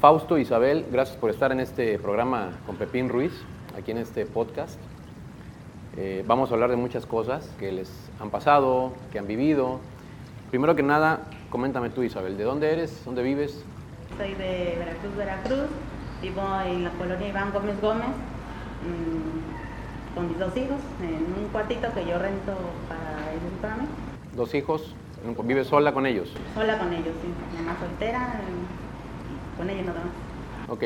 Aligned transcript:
Fausto, 0.00 0.38
Isabel, 0.38 0.86
gracias 0.90 1.18
por 1.18 1.28
estar 1.28 1.52
en 1.52 1.60
este 1.60 1.98
programa 1.98 2.52
con 2.64 2.76
Pepín 2.76 3.10
Ruiz, 3.10 3.32
aquí 3.76 3.90
en 3.90 3.98
este 3.98 4.24
podcast. 4.24 4.80
Eh, 5.98 6.24
vamos 6.26 6.50
a 6.50 6.54
hablar 6.54 6.70
de 6.70 6.76
muchas 6.76 7.04
cosas 7.04 7.54
que 7.58 7.70
les 7.70 8.10
han 8.18 8.30
pasado, 8.30 8.94
que 9.12 9.18
han 9.18 9.26
vivido. 9.26 9.78
Primero 10.48 10.74
que 10.74 10.82
nada, 10.82 11.24
coméntame 11.50 11.90
tú, 11.90 12.02
Isabel, 12.02 12.38
¿de 12.38 12.44
dónde 12.44 12.72
eres? 12.72 13.04
¿Dónde 13.04 13.22
vives? 13.22 13.62
Soy 14.16 14.32
de 14.36 14.76
Veracruz, 14.78 15.16
Veracruz. 15.18 15.68
Vivo 16.22 16.40
en 16.64 16.84
la 16.84 16.90
colonia 16.92 17.28
Iván 17.28 17.52
Gómez 17.52 17.78
Gómez 17.82 18.08
mm, 18.08 20.14
con 20.14 20.28
mis 20.28 20.38
dos 20.38 20.56
hijos 20.56 20.80
en 21.02 21.44
un 21.44 21.50
cuartito 21.52 21.92
que 21.92 22.06
yo 22.06 22.18
rento 22.18 22.56
para 22.88 23.32
ellos 23.32 23.52
y 23.54 23.60
para 23.60 23.76
mí. 23.76 23.84
¿Dos 24.34 24.54
hijos? 24.54 24.94
¿Vives 25.44 25.66
sola 25.66 25.92
con 25.92 26.06
ellos? 26.06 26.32
Sola 26.54 26.78
con 26.78 26.90
ellos, 26.90 27.14
sí. 27.20 27.58
Mamá 27.58 27.78
soltera, 27.78 28.40
eh, 28.40 28.79
con 29.60 29.68
ellos 29.70 29.86
nada 29.86 30.00
más. 30.00 30.70
Ok. 30.70 30.84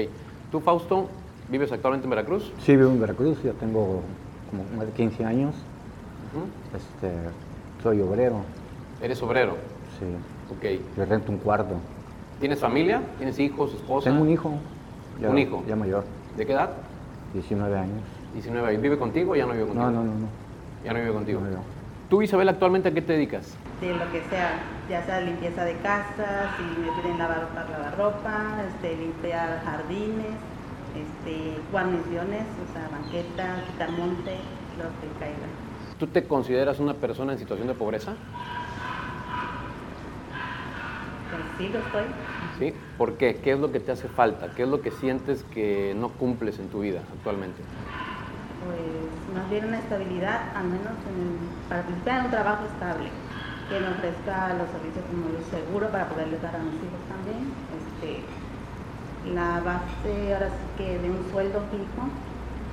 ¿Tú, 0.51 0.61
Fausto, 0.61 1.09
vives 1.49 1.71
actualmente 1.73 2.07
en 2.07 2.11
Veracruz? 2.11 2.53
Sí, 2.61 2.77
vivo 2.77 2.91
en 2.91 3.01
Veracruz, 3.01 3.41
ya 3.43 3.53
tengo 3.53 4.03
como 4.51 4.65
más 4.77 4.87
de 4.87 4.93
15 4.93 5.25
años. 5.25 5.55
Este, 6.75 7.13
soy 7.83 8.01
obrero, 8.01 8.39
¿Eres 9.01 9.23
obrero? 9.23 9.57
sí. 9.99 10.07
Ok. 10.53 10.97
Le 10.99 11.05
rento 11.07 11.31
un 11.33 11.39
cuarto. 11.39 11.75
¿Tienes 12.41 12.59
familia? 12.59 13.01
¿Tienes 13.19 13.39
hijos, 13.39 13.73
esposa? 13.75 14.11
Tengo 14.11 14.23
un 14.23 14.31
hijo. 14.31 14.53
ya- 15.21 15.31
¿Un 15.31 15.39
hijo? 15.39 15.63
Ya 15.69 15.77
mayor, 15.77 16.05
¿De 16.37 16.45
qué 16.45 16.53
edad? 16.53 16.71
19 17.33 17.79
años. 17.79 18.03
19. 18.33 18.75
¿Y 18.75 18.77
¿Vive 18.79 18.99
contigo 18.99 19.33
o 19.33 19.37
ya 19.37 19.47
no 19.47 19.53
vive 19.53 19.65
contigo? 19.67 19.85
No, 19.85 19.91
no, 19.93 20.05
no, 20.05 20.11
no. 20.13 20.27
Ya 20.85 20.93
no 20.93 20.99
vive 20.99 21.13
contigo. 21.13 21.41
No, 21.41 21.47
no. 21.51 21.74
¿Tú, 22.15 22.23
Isabel, 22.23 22.49
actualmente 22.49 22.91
a 22.91 22.95
qué 22.95 23.03
te 23.03 23.15
dedicas? 23.15 23.57
De 23.81 23.93
lo 23.93 24.09
que 24.13 24.23
sea, 24.31 24.63
ya 24.89 25.05
sea 25.05 25.21
limpieza 25.21 25.65
de 25.65 25.77
casa, 25.79 26.55
si 26.57 26.63
me 26.81 27.03
piden 27.03 27.19
lavar 27.19 27.49
lavar 27.53 27.99
ropa, 27.99 28.63
este, 28.69 28.97
limpiar 28.97 29.61
jardines, 29.65 30.37
este, 30.95 31.61
guarniciones, 31.73 32.47
o 32.63 32.73
sea, 32.73 32.89
banqueta, 32.89 33.65
quitar 33.67 33.91
monte, 33.91 34.37
lo 34.79 34.85
que 35.01 35.19
caiga. 35.19 35.49
¿Tú 35.99 36.07
te 36.07 36.23
consideras 36.23 36.79
una 36.79 36.95
persona 36.95 37.33
en 37.33 37.39
situación 37.41 37.67
de 37.67 37.75
pobreza? 37.75 38.13
Pues 41.33 41.43
sí, 41.59 41.69
lo 41.73 41.81
estoy. 41.81 42.05
¿Sí? 42.61 42.75
¿Por 42.97 43.17
qué? 43.17 43.41
¿Qué 43.43 43.55
es 43.55 43.59
lo 43.59 43.73
que 43.73 43.81
te 43.81 43.91
hace 43.91 44.07
falta? 44.07 44.55
¿Qué 44.55 44.63
es 44.63 44.69
lo 44.69 44.83
que 44.83 44.93
sientes 44.93 45.43
que 45.53 45.95
no 45.97 46.11
cumples 46.11 46.61
en 46.61 46.69
tu 46.69 46.79
vida 46.79 47.01
actualmente? 47.13 47.61
Pues 48.65 49.29
más 49.29 49.51
bien 49.51 49.67
una 49.67 49.81
estabilidad, 49.81 50.53
al 50.55 50.69
menos 50.69 51.07
en- 51.07 51.51
para 51.69 51.85
principiar 51.85 52.21
en 52.21 52.25
un 52.27 52.31
trabajo 52.31 52.67
estable, 52.67 53.11
que 53.69 53.81
me 53.81 53.89
ofrezca 53.91 54.55
los 54.55 54.71
servicios 54.71 55.05
como 55.07 55.29
el 55.29 55.45
seguro 55.45 55.91
para 55.91 56.09
poderles 56.09 56.43
dar 56.43 56.57
a 56.57 56.63
mis 56.63 56.83
hijos 56.83 57.01
también. 57.09 57.69
Este, 57.71 58.25
la 59.25 59.61
base 59.61 60.35
ahora 60.35 60.51
sí 60.51 60.67
que 60.77 60.99
de 60.99 61.11
un 61.11 61.31
sueldo 61.31 61.69
fijo, 61.71 62.11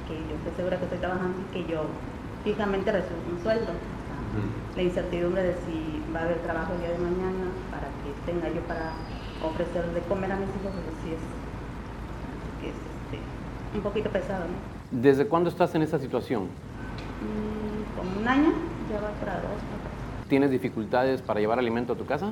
que 0.07 0.27
yo 0.27 0.35
estoy 0.35 0.53
segura 0.53 0.77
que 0.79 0.85
estoy 0.85 0.99
trabajando 0.99 1.41
y 1.41 1.45
que 1.51 1.65
yo 1.65 2.01
fijamente 2.43 2.91
recibo 2.91 3.21
un 3.27 3.39
sueldo. 3.39 3.73
O 3.73 4.07
sea, 4.07 4.17
La 4.75 4.83
incertidumbre 4.83 5.43
de 5.43 5.55
si 5.65 6.09
va 6.15 6.21
a 6.21 6.23
haber 6.25 6.41
trabajo 6.43 6.73
el 6.73 6.79
día 6.81 6.91
de 6.91 6.97
mañana 6.99 7.53
para 7.71 7.97
que 7.99 8.13
tenga 8.25 8.49
yo 8.49 8.65
para 8.67 8.93
ofrecer 9.41 9.91
de 9.93 10.05
comer 10.05 10.31
a 10.31 10.37
mis 10.37 10.55
hijos, 10.55 10.73
pues 10.83 10.97
sí 11.03 11.13
es, 11.13 11.21
así 12.23 12.51
que 12.59 12.69
es 12.71 12.85
este, 12.85 13.35
un 13.73 13.81
poquito 13.83 14.11
pesado, 14.11 14.47
¿no? 14.47 14.70
¿Desde 14.91 15.25
cuándo 15.25 15.49
estás 15.49 15.73
en 15.75 15.83
esta 15.83 15.99
situación? 15.99 16.43
Mm, 16.43 17.97
como 17.97 18.19
un 18.19 18.27
año, 18.27 18.51
ya 18.91 18.99
va 18.99 19.11
para 19.21 19.35
dos. 19.35 19.43
me 19.51 20.27
¿Tienes 20.29 20.51
dificultades 20.51 21.21
para 21.21 21.39
llevar 21.39 21.59
alimento 21.59 21.93
a 21.93 21.95
tu 21.95 22.05
casa? 22.05 22.31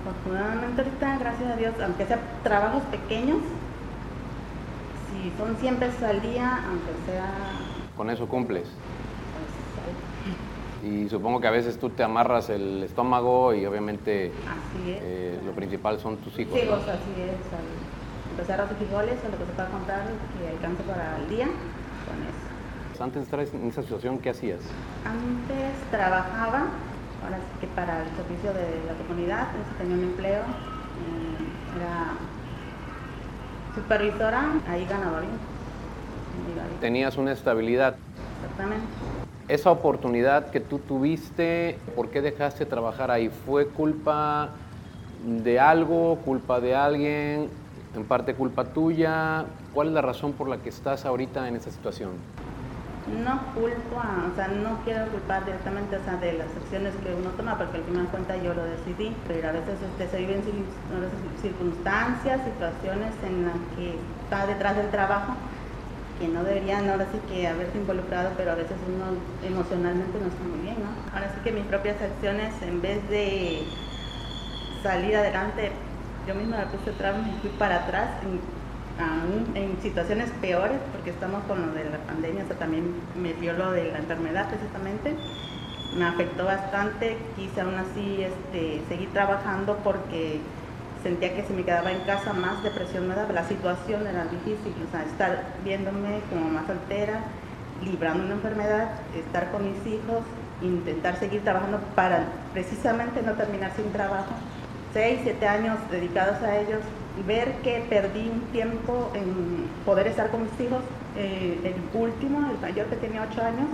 Afortunadamente 0.00 0.80
ahorita, 0.82 1.18
gracias 1.18 1.50
a 1.52 1.56
Dios, 1.56 1.74
aunque 1.84 2.06
sea 2.06 2.20
trabajos 2.44 2.82
pequeños, 2.84 3.38
si 5.10 5.32
son 5.36 5.56
100 5.56 5.76
pesos 5.76 6.02
al 6.04 6.22
día, 6.22 6.64
aunque 6.66 6.92
sea, 7.06 7.32
Con 7.96 8.08
eso 8.08 8.28
cumples. 8.28 8.68
pues, 10.82 10.92
Y 10.92 11.08
supongo 11.08 11.40
que 11.40 11.48
a 11.48 11.50
veces 11.50 11.78
tú 11.78 11.90
te 11.90 12.04
amarras 12.04 12.48
el 12.48 12.82
estómago 12.84 13.54
y 13.54 13.66
obviamente 13.66 14.32
así 14.46 14.92
es. 14.92 14.98
eh, 15.02 15.40
lo 15.44 15.52
principal 15.52 15.98
son 15.98 16.16
tus 16.18 16.38
hijos. 16.38 16.58
Sí, 16.60 16.66
¿no? 16.66 16.76
pues 16.76 16.88
así 16.88 17.10
es. 17.20 18.01
Empezar 18.32 18.62
a 18.62 18.66
frijoles 18.66 19.18
o 19.26 19.30
lo 19.30 19.36
que 19.36 19.44
se 19.44 19.52
pueda 19.52 19.68
comprar 19.68 20.00
que 20.38 20.48
alcance 20.48 20.82
para 20.84 21.18
el 21.18 21.28
día, 21.28 21.44
con 21.44 22.16
eso. 22.24 23.04
Antes 23.04 23.16
de 23.16 23.24
estar 23.24 23.60
en 23.60 23.68
esa 23.68 23.82
situación, 23.82 24.18
¿qué 24.20 24.30
hacías? 24.30 24.60
Antes 25.04 25.90
trabajaba, 25.90 26.68
ahora 27.22 27.36
sí 27.36 27.60
que 27.60 27.66
para 27.66 28.02
el 28.02 28.08
servicio 28.16 28.54
de 28.54 28.80
la 28.86 28.94
comunidad, 28.94 29.48
tenía 29.76 29.96
un 29.96 30.02
empleo, 30.04 30.40
eh, 30.40 31.76
era 31.76 32.14
supervisora, 33.74 34.52
ahí 34.66 34.86
ganaba 34.86 35.20
bien. 35.20 35.32
Tenías 36.80 37.18
una 37.18 37.32
estabilidad. 37.32 37.96
Exactamente. 38.40 38.86
Esa 39.48 39.70
oportunidad 39.70 40.50
que 40.50 40.60
tú 40.60 40.78
tuviste, 40.78 41.78
¿por 41.94 42.08
qué 42.08 42.22
dejaste 42.22 42.64
trabajar 42.64 43.10
ahí? 43.10 43.28
¿Fue 43.28 43.66
culpa 43.66 44.50
de 45.22 45.60
algo, 45.60 46.16
culpa 46.24 46.60
de 46.60 46.74
alguien, 46.74 47.50
en 47.94 48.04
parte 48.06 48.34
culpa 48.34 48.72
tuya? 48.72 49.46
¿Cuál 49.72 49.88
es 49.88 49.94
la 49.94 50.02
razón 50.02 50.32
por 50.34 50.48
la 50.48 50.58
que 50.62 50.68
estás 50.68 51.04
ahorita 51.06 51.48
en 51.48 51.56
esta 51.56 51.70
situación? 51.70 52.12
No 53.08 53.52
culpo, 53.54 53.98
a- 54.00 54.30
o 54.32 54.36
sea, 54.36 54.46
no 54.48 54.78
quiero 54.84 55.10
culpar 55.10 55.44
directamente 55.44 55.96
o 55.96 56.16
de 56.18 56.34
las 56.34 56.54
acciones 56.56 56.94
que 57.02 57.12
uno 57.12 57.30
toma, 57.30 57.58
porque 57.58 57.78
al 57.78 57.84
final 57.84 58.04
de 58.04 58.10
cuentas 58.10 58.42
yo 58.44 58.54
lo 58.54 58.64
decidí, 58.64 59.16
pero 59.26 59.48
a 59.48 59.52
veces 59.52 59.82
este, 59.82 60.06
se 60.08 60.18
ahora 60.94 61.08
sí, 61.10 61.48
circunstancias, 61.48 62.40
situaciones 62.44 63.14
en 63.24 63.44
las 63.44 63.56
que 63.76 63.98
está 64.24 64.46
detrás 64.46 64.76
del 64.76 64.88
trabajo 64.90 65.34
que 66.20 66.28
no 66.28 66.44
deberían 66.44 66.88
ahora 66.88 67.06
sí 67.10 67.18
que 67.28 67.48
haberse 67.48 67.78
involucrado, 67.78 68.30
pero 68.36 68.52
a 68.52 68.54
veces 68.54 68.76
uno 68.86 69.06
emocionalmente 69.42 70.18
no 70.20 70.26
está 70.28 70.44
muy 70.44 70.60
bien, 70.60 70.76
¿no? 70.78 70.90
Ahora 71.12 71.28
sí 71.34 71.40
que 71.42 71.50
mis 71.50 71.64
propias 71.66 72.00
acciones, 72.00 72.54
en 72.62 72.80
vez 72.80 73.08
de 73.10 73.64
salir 74.84 75.16
adelante, 75.16 75.72
yo 76.26 76.34
misma 76.34 76.58
me 76.58 76.66
puse 76.66 76.92
trabas 76.92 77.26
y 77.26 77.40
fui 77.40 77.50
para 77.58 77.84
atrás 77.84 78.08
en, 78.22 78.40
aún 79.02 79.78
situaciones 79.82 80.30
peores, 80.40 80.78
porque 80.92 81.10
estamos 81.10 81.42
con 81.44 81.66
lo 81.66 81.72
de 81.72 81.84
la 81.84 81.98
pandemia, 81.98 82.44
o 82.44 82.46
sea, 82.46 82.56
también 82.56 82.94
me 83.16 83.32
dio 83.34 83.52
lo 83.54 83.72
de 83.72 83.90
la 83.90 83.98
enfermedad 83.98 84.48
precisamente, 84.48 85.16
me 85.96 86.04
afectó 86.04 86.44
bastante, 86.44 87.18
quise 87.36 87.60
aún 87.60 87.74
así 87.74 88.22
este, 88.22 88.82
seguir 88.88 89.10
trabajando 89.12 89.78
porque 89.82 90.40
sentía 91.02 91.34
que 91.34 91.42
si 91.44 91.52
me 91.52 91.64
quedaba 91.64 91.90
en 91.90 92.00
casa 92.00 92.32
más 92.32 92.62
depresión 92.62 93.08
me 93.08 93.14
daba, 93.14 93.32
la 93.32 93.44
situación 93.44 94.06
era 94.06 94.24
difícil, 94.24 94.74
o 94.86 94.90
sea, 94.90 95.02
estar 95.04 95.44
viéndome 95.64 96.20
como 96.30 96.48
más 96.48 96.66
soltera, 96.66 97.20
librando 97.84 98.24
una 98.24 98.34
enfermedad, 98.34 98.90
estar 99.16 99.50
con 99.50 99.64
mis 99.64 99.86
hijos, 99.86 100.22
intentar 100.62 101.18
seguir 101.18 101.42
trabajando 101.42 101.78
para 101.96 102.24
precisamente 102.52 103.22
no 103.22 103.32
terminar 103.32 103.72
sin 103.74 103.90
trabajo, 103.92 104.32
seis, 104.92 105.20
siete 105.22 105.46
años 105.46 105.78
dedicados 105.90 106.42
a 106.42 106.58
ellos, 106.58 106.80
ver 107.26 107.52
que 107.62 107.84
perdí 107.88 108.28
un 108.28 108.40
tiempo 108.52 109.10
en 109.14 109.66
poder 109.84 110.06
estar 110.06 110.30
con 110.30 110.42
mis 110.42 110.60
hijos, 110.60 110.80
eh, 111.16 111.58
el 111.64 111.98
último, 112.00 112.50
el 112.50 112.58
mayor 112.58 112.86
que 112.86 112.96
tenía 112.96 113.26
ocho 113.30 113.42
años, 113.42 113.68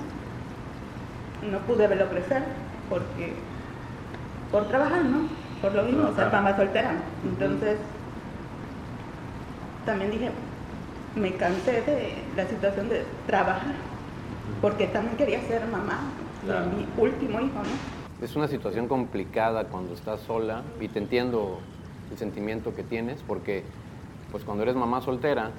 no 1.51 1.59
pude 1.61 1.87
verlo 1.87 2.09
crecer 2.09 2.43
porque 2.89 3.33
por 4.51 4.67
trabajar, 4.69 5.05
¿no? 5.05 5.29
Por 5.61 5.75
lo 5.75 5.83
mismo, 5.83 6.15
ser 6.15 6.33
mamá 6.33 6.57
soltera. 6.57 6.93
Entonces, 7.25 7.77
también 9.85 10.11
dije, 10.11 10.31
me 11.17 11.33
cansé 11.35 11.83
de 11.83 12.15
la 12.37 12.47
situación 12.47 12.89
de 12.89 13.05
trabajar, 13.27 13.75
porque 14.61 14.87
también 14.87 15.17
quería 15.17 15.41
ser 15.43 15.67
mamá 15.67 16.01
Claro. 16.45 16.67
de 16.67 16.77
mi 16.77 16.87
último 16.97 17.41
hijo, 17.41 17.59
¿no? 17.59 17.98
Es 18.23 18.35
una 18.35 18.49
situación 18.49 18.89
complicada 18.89 19.65
cuando 19.65 19.95
estás 19.95 20.21
sola 20.21 20.63
y 20.81 20.89
te 20.89 20.99
entiendo 20.99 21.59
el 22.11 22.19
sentimiento 22.19 22.75
que 22.75 22.83
tienes 22.83 23.23
porque 23.23 23.63
pues 24.33 24.45
cuando 24.45 24.65
eres 24.65 24.75
mamá 24.75 25.01
soltera, 25.01 25.51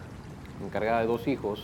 encargada 0.65 0.99
de 0.99 1.07
dos 1.07 1.27
hijos, 1.27 1.63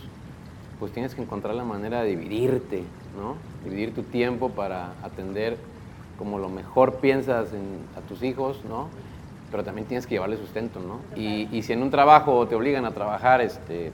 pues 0.80 0.92
tienes 0.92 1.14
que 1.14 1.22
encontrar 1.22 1.54
la 1.54 1.64
manera 1.64 2.02
de 2.02 2.10
dividirte, 2.16 2.82
¿no? 3.16 3.36
Dividir 3.64 3.94
tu 3.94 4.02
tiempo 4.04 4.50
para 4.50 4.92
atender 5.02 5.58
como 6.18 6.38
lo 6.38 6.48
mejor 6.48 6.94
piensas 6.96 7.52
en- 7.52 7.78
a 7.96 8.00
tus 8.00 8.22
hijos, 8.22 8.62
¿no? 8.68 8.88
Pero 9.50 9.62
también 9.64 9.86
tienes 9.86 10.06
que 10.06 10.14
llevarle 10.14 10.38
sustento, 10.38 10.80
¿no? 10.80 11.00
Y, 11.14 11.46
y 11.56 11.62
si 11.62 11.74
en 11.74 11.82
un 11.82 11.90
trabajo 11.90 12.46
te 12.48 12.54
obligan 12.54 12.84
a 12.86 12.90
trabajar 12.92 13.40
este, 13.42 13.92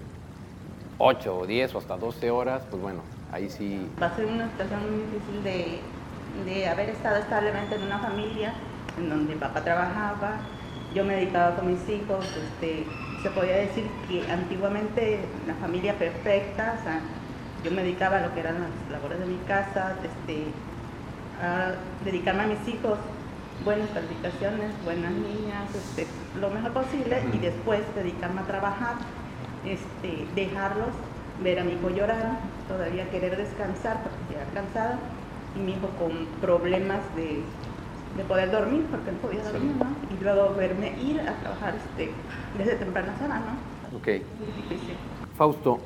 8 0.98 1.36
o 1.36 1.46
10 1.46 1.74
o 1.74 1.78
hasta 1.78 1.96
12 1.96 2.30
horas, 2.30 2.62
pues 2.70 2.80
bueno, 2.80 3.00
ahí 3.32 3.50
sí 3.50 3.86
Va 4.00 4.06
a 4.06 4.16
ser 4.16 4.26
una 4.26 4.48
situación 4.50 4.80
muy 4.82 5.00
difícil 5.04 5.42
de, 5.42 5.80
de 6.44 6.68
haber 6.68 6.90
estado 6.90 7.16
establemente 7.16 7.74
en 7.76 7.82
una 7.82 7.98
familia 7.98 8.54
en 8.98 9.08
donde 9.08 9.36
papá 9.36 9.62
trabajaba, 9.62 10.38
yo 10.94 11.04
me 11.04 11.14
dedicaba 11.14 11.56
con 11.56 11.68
mis 11.68 11.88
hijos, 11.88 12.26
este, 12.36 12.84
se 13.22 13.30
podía 13.30 13.56
decir 13.56 13.86
que 14.08 14.30
antiguamente 14.30 15.20
la 15.46 15.54
familia 15.54 15.94
perfecta, 15.94 16.76
o 16.78 16.82
sea, 16.82 17.00
yo 17.64 17.70
me 17.70 17.82
dedicaba 17.82 18.18
a 18.18 18.20
lo 18.20 18.34
que 18.34 18.40
eran 18.40 18.56
las 18.60 18.92
labores 18.92 19.20
de 19.20 19.26
mi 19.26 19.38
casa, 19.46 19.94
este, 20.02 20.44
a 21.42 21.72
dedicarme 22.04 22.42
a 22.42 22.46
mis 22.46 22.68
hijos 22.68 22.98
buenas 23.64 23.88
calificaciones, 23.90 24.72
buenas 24.84 25.12
niñas, 25.12 25.74
este, 25.74 26.06
lo 26.38 26.50
mejor 26.50 26.72
posible 26.72 27.22
y 27.32 27.38
después 27.38 27.80
dedicarme 27.94 28.40
a 28.40 28.44
trabajar, 28.44 28.96
este, 29.64 30.26
dejarlos, 30.34 30.90
ver 31.42 31.60
a 31.60 31.64
mi 31.64 31.72
hijo 31.72 31.90
llorar, 31.90 32.38
todavía 32.68 33.08
querer 33.10 33.36
descansar 33.36 34.02
porque 34.02 34.34
ya 34.34 34.44
cansada 34.52 34.98
y 35.56 35.58
mi 35.60 35.72
hijo 35.72 35.88
con 35.98 36.26
problemas 36.40 37.00
de, 37.16 37.42
de 38.16 38.24
poder 38.24 38.50
dormir 38.50 38.86
porque 38.90 39.12
no 39.12 39.18
podía 39.18 39.42
dormir, 39.42 39.72
¿no? 39.76 39.86
Y 40.14 40.22
luego 40.22 40.54
verme 40.54 40.92
ir 41.00 41.20
a 41.20 41.34
trabajar 41.34 41.74
este, 41.76 42.10
desde 42.58 42.76
temprana 42.76 43.14
hora, 43.24 43.38
¿no? 43.40 43.96
Ok. 43.98 44.06
Muy 44.06 44.46
difícil. 44.56 44.96
Fausto, 45.36 45.80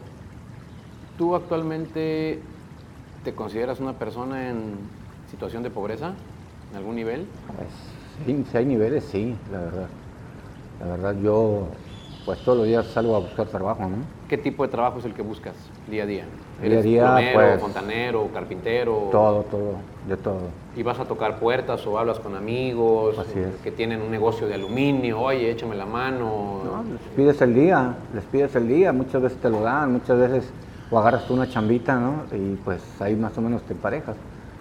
¿tú 1.18 1.34
actualmente 1.34 2.40
te 3.24 3.34
consideras 3.34 3.80
una 3.80 3.94
persona 3.94 4.50
en 4.50 4.74
situación 5.30 5.62
de 5.62 5.70
pobreza? 5.70 6.12
¿En 6.70 6.76
algún 6.76 6.96
nivel? 6.96 7.26
Pues, 7.56 7.68
sí, 8.24 8.44
si 8.50 8.56
hay 8.56 8.64
niveles, 8.64 9.04
sí, 9.04 9.36
la 9.50 9.60
verdad. 9.60 9.88
La 10.80 10.86
verdad, 10.86 11.16
yo 11.22 11.68
pues 12.24 12.40
todos 12.40 12.58
los 12.58 12.66
días 12.66 12.86
salgo 12.88 13.14
a 13.14 13.20
buscar 13.20 13.46
trabajo, 13.46 13.82
¿no? 13.82 13.98
¿Qué 14.28 14.36
tipo 14.36 14.64
de 14.64 14.68
trabajo 14.68 14.98
es 14.98 15.04
el 15.04 15.14
que 15.14 15.22
buscas 15.22 15.54
día 15.88 16.02
a 16.02 16.06
día? 16.06 16.24
¿Eres 16.62 16.84
día, 16.84 17.04
plomero, 17.04 17.34
pues- 17.34 17.60
fontanero, 17.60 18.28
carpintero? 18.32 19.08
Todo, 19.12 19.42
todo, 19.42 19.74
de 20.08 20.16
todo. 20.16 20.40
¿Y 20.74 20.82
vas 20.82 20.98
a 20.98 21.04
tocar 21.04 21.38
puertas 21.38 21.86
o 21.86 21.98
hablas 21.98 22.18
con 22.18 22.34
amigos 22.34 23.18
Así 23.18 23.38
es. 23.38 23.54
que 23.62 23.70
tienen 23.70 24.00
un 24.00 24.10
negocio 24.10 24.46
de 24.46 24.54
aluminio? 24.54 25.20
Oye, 25.20 25.50
échame 25.50 25.74
la 25.76 25.86
mano. 25.86 26.62
No, 26.64 26.82
les 26.92 27.00
pides 27.14 27.40
el 27.42 27.54
día, 27.54 27.94
les 28.14 28.24
pides 28.24 28.54
el 28.56 28.68
día, 28.68 28.92
muchas 28.92 29.20
veces 29.22 29.38
te 29.38 29.50
lo 29.50 29.60
dan, 29.60 29.92
muchas 29.92 30.18
veces 30.18 30.50
o 30.90 30.98
agarras 30.98 31.26
tú 31.26 31.34
una 31.34 31.48
chambita, 31.48 31.96
¿no? 31.96 32.22
Y 32.32 32.54
pues 32.56 32.82
ahí 33.00 33.16
más 33.16 33.36
o 33.36 33.40
menos 33.40 33.62
te 33.62 33.72
emparejas. 33.72 34.16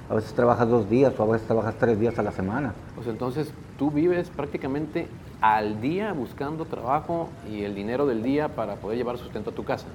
A 0.09 0.15
veces 0.15 0.33
trabajas 0.33 0.69
dos 0.69 0.89
días 0.89 1.13
o 1.17 1.23
a 1.23 1.25
veces 1.27 1.47
trabajas 1.47 1.75
tres 1.79 1.99
días 1.99 2.17
a 2.19 2.23
la 2.23 2.31
semana. 2.31 2.73
Pues 2.95 3.07
entonces 3.07 3.51
tú 3.77 3.89
vives 3.89 4.29
prácticamente 4.29 5.07
al 5.41 5.81
día 5.81 6.13
buscando 6.13 6.65
trabajo 6.65 7.29
y 7.49 7.63
el 7.63 7.73
dinero 7.75 8.05
del 8.05 8.21
día 8.21 8.49
para 8.49 8.75
poder 8.75 8.97
llevar 8.97 9.17
sustento 9.17 9.49
a 9.49 9.53
tu 9.53 9.63
casa. 9.63 9.87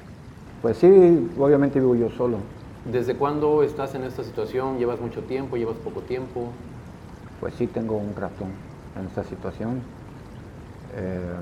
Pues 0.63 0.77
sí, 0.77 0.87
obviamente 1.39 1.81
vivo 1.81 1.95
yo 1.95 2.11
solo. 2.11 2.39
¿Desde 2.85 3.17
cuándo 3.17 3.63
estás 3.63 3.95
en 3.95 4.05
esta 4.05 4.23
situación? 4.25 4.79
¿Llevas 4.79 5.01
mucho 5.01 5.23
tiempo? 5.25 5.57
¿Llevas 5.57 5.77
poco 5.79 6.01
tiempo? 6.01 6.53
Pues 7.41 7.55
sí 7.55 7.67
tengo 7.67 7.97
un 7.97 8.15
ratón 8.15 8.53
en 8.97 9.07
esta 9.07 9.25
situación. 9.25 9.81
Eh, 10.95 11.33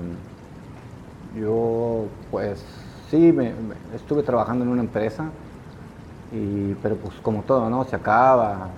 yo 1.35 2.05
pues 2.31 2.63
sí, 3.09 3.31
me- 3.33 3.53
me- 3.53 3.75
estuve 3.95 4.23
trabajando 4.23 4.63
en 4.65 4.71
una 4.71 4.81
empresa, 4.81 5.31
y, 6.31 6.73
pero 6.75 6.95
pues 6.95 7.15
como 7.21 7.41
todo, 7.43 7.69
¿no? 7.69 7.83
Se 7.83 7.95
acaba. 7.95 8.69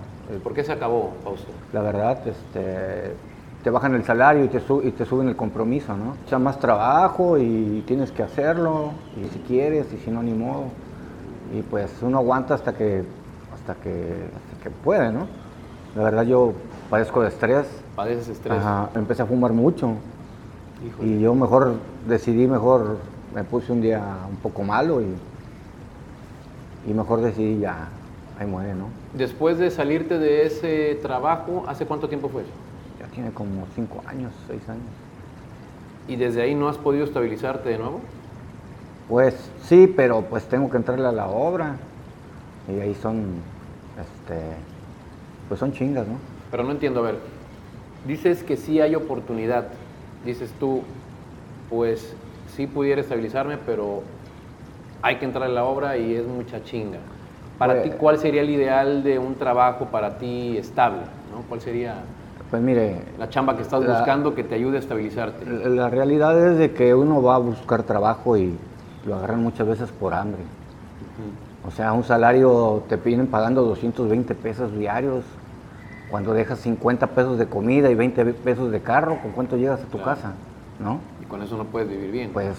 ¿Por 0.42 0.54
qué 0.54 0.64
se 0.64 0.72
acabó, 0.72 1.12
Fausto? 1.22 1.52
La 1.72 1.82
verdad, 1.82 2.26
este, 2.26 3.14
te 3.62 3.70
bajan 3.70 3.94
el 3.94 4.04
salario 4.04 4.44
y 4.44 4.48
te, 4.48 4.60
y 4.82 4.90
te 4.90 5.04
suben 5.04 5.28
el 5.28 5.36
compromiso, 5.36 5.96
¿no? 5.96 6.16
Echa 6.26 6.38
más 6.38 6.58
trabajo 6.58 7.38
y 7.38 7.84
tienes 7.86 8.10
que 8.10 8.22
hacerlo, 8.22 8.90
y 9.16 9.28
si 9.28 9.38
quieres, 9.40 9.92
y 9.92 9.98
si 9.98 10.10
no, 10.10 10.22
ni 10.22 10.32
modo. 10.32 10.64
Y 11.56 11.62
pues 11.62 11.90
uno 12.02 12.18
aguanta 12.18 12.54
hasta 12.54 12.72
que, 12.74 13.04
hasta 13.54 13.74
que, 13.80 13.90
hasta 13.90 14.64
que 14.64 14.70
puede, 14.70 15.12
¿no? 15.12 15.26
La 15.94 16.02
verdad 16.02 16.24
yo 16.24 16.52
padezco 16.90 17.22
de 17.22 17.28
estrés, 17.28 17.66
¿Padeces 17.94 18.28
estrés? 18.28 18.58
Ajá, 18.58 18.88
empecé 18.94 19.22
a 19.22 19.26
fumar 19.26 19.52
mucho 19.52 19.92
Híjole. 20.86 21.08
y 21.08 21.20
yo 21.20 21.34
mejor 21.34 21.74
decidí, 22.08 22.46
mejor 22.46 22.96
me 23.34 23.44
puse 23.44 23.70
un 23.70 23.80
día 23.82 24.02
un 24.28 24.36
poco 24.36 24.62
malo 24.62 25.00
y, 25.00 25.14
y 26.90 26.94
mejor 26.94 27.20
decidí 27.20 27.60
ya, 27.60 27.88
ahí 28.40 28.46
muere, 28.46 28.74
¿no? 28.74 28.86
Después 29.14 29.58
de 29.58 29.70
salirte 29.70 30.18
de 30.18 30.46
ese 30.46 30.98
trabajo, 31.02 31.64
¿hace 31.68 31.84
cuánto 31.86 32.08
tiempo 32.08 32.28
fue 32.28 32.42
eso? 32.42 32.50
Ya 33.02 33.08
tiene 33.08 33.30
como 33.32 33.66
cinco 33.74 34.00
años, 34.06 34.32
seis 34.46 34.62
años. 34.68 34.82
¿Y 36.08 36.16
desde 36.16 36.42
ahí 36.42 36.54
no 36.54 36.68
has 36.68 36.78
podido 36.78 37.04
estabilizarte 37.04 37.68
de 37.68 37.78
nuevo? 37.78 38.00
Pues 39.08 39.50
sí, 39.64 39.92
pero 39.94 40.22
pues 40.22 40.44
tengo 40.44 40.70
que 40.70 40.76
entrarle 40.76 41.06
a 41.08 41.12
la 41.12 41.26
obra 41.26 41.76
y 42.68 42.80
ahí 42.80 42.94
son, 42.94 43.24
este, 44.00 44.40
pues 45.48 45.58
son 45.60 45.72
chingas, 45.72 46.06
¿no? 46.06 46.14
Pero 46.50 46.62
no 46.64 46.70
entiendo, 46.70 47.00
a 47.00 47.04
ver, 47.04 47.18
dices 48.06 48.42
que 48.44 48.56
sí 48.56 48.80
hay 48.80 48.94
oportunidad, 48.94 49.66
dices 50.24 50.50
tú, 50.60 50.82
pues 51.68 52.14
sí 52.54 52.66
pudiera 52.66 53.00
estabilizarme, 53.00 53.58
pero 53.58 54.02
hay 55.02 55.16
que 55.16 55.24
entrar 55.24 55.44
a 55.44 55.52
la 55.52 55.64
obra 55.64 55.96
y 55.98 56.14
es 56.14 56.26
mucha 56.26 56.62
chinga. 56.62 56.98
Para 57.58 57.74
Pues- 57.74 57.84
ti, 57.84 57.90
¿cuál 57.98 58.18
sería 58.18 58.42
el 58.42 58.50
ideal 58.50 59.02
de 59.02 59.18
un 59.18 59.34
trabajo 59.34 59.86
para 59.86 60.18
ti 60.18 60.56
estable? 60.56 61.02
¿no? 61.32 61.42
¿Cuál 61.48 61.60
sería 61.60 61.96
Pues 62.52 62.62
mire, 62.62 62.96
la 63.18 63.30
chamba 63.30 63.56
que 63.56 63.62
estás 63.62 63.82
La- 63.82 63.94
buscando 63.96 64.34
que 64.34 64.44
te 64.44 64.56
ayude 64.56 64.76
a 64.76 64.80
estabilizarte? 64.80 65.46
la 65.46 65.68
la 65.70 65.88
realidad 65.88 66.38
es 66.52 66.58
de 66.58 66.72
que 66.72 66.94
uno 66.94 67.22
va 67.22 67.36
a 67.36 67.38
buscar 67.38 67.82
trabajo 67.82 68.36
y 68.36 68.54
lo 69.06 69.14
agarran 69.14 69.42
muchas 69.42 69.66
veces 69.66 69.90
por 69.90 70.12
hambre. 70.12 70.42
O 71.66 71.70
sea, 71.70 71.94
un 71.94 72.04
salario 72.04 72.82
te 72.90 72.98
piden 72.98 73.26
pagando 73.28 73.62
220 73.62 74.34
pesos 74.34 74.70
diarios. 74.76 75.24
Cuando 76.10 76.34
dejas 76.34 76.58
50 76.58 77.06
pesos 77.06 77.38
de 77.38 77.46
comida 77.46 77.88
y 77.90 77.94
20 77.94 78.22
pesos 78.34 78.70
de 78.70 78.80
carro, 78.82 79.16
¿con 79.22 79.30
cuánto 79.30 79.56
llegas 79.56 79.80
a 79.80 79.84
tu 79.84 79.96
Claro. 79.96 80.04
casa? 80.20 80.32
¿No? 80.78 80.98
Y 81.22 81.24
con 81.24 81.40
eso 81.40 81.56
no 81.56 81.64
puedes 81.64 81.88
vivir 81.88 82.10
bien. 82.10 82.30
Pues 82.34 82.54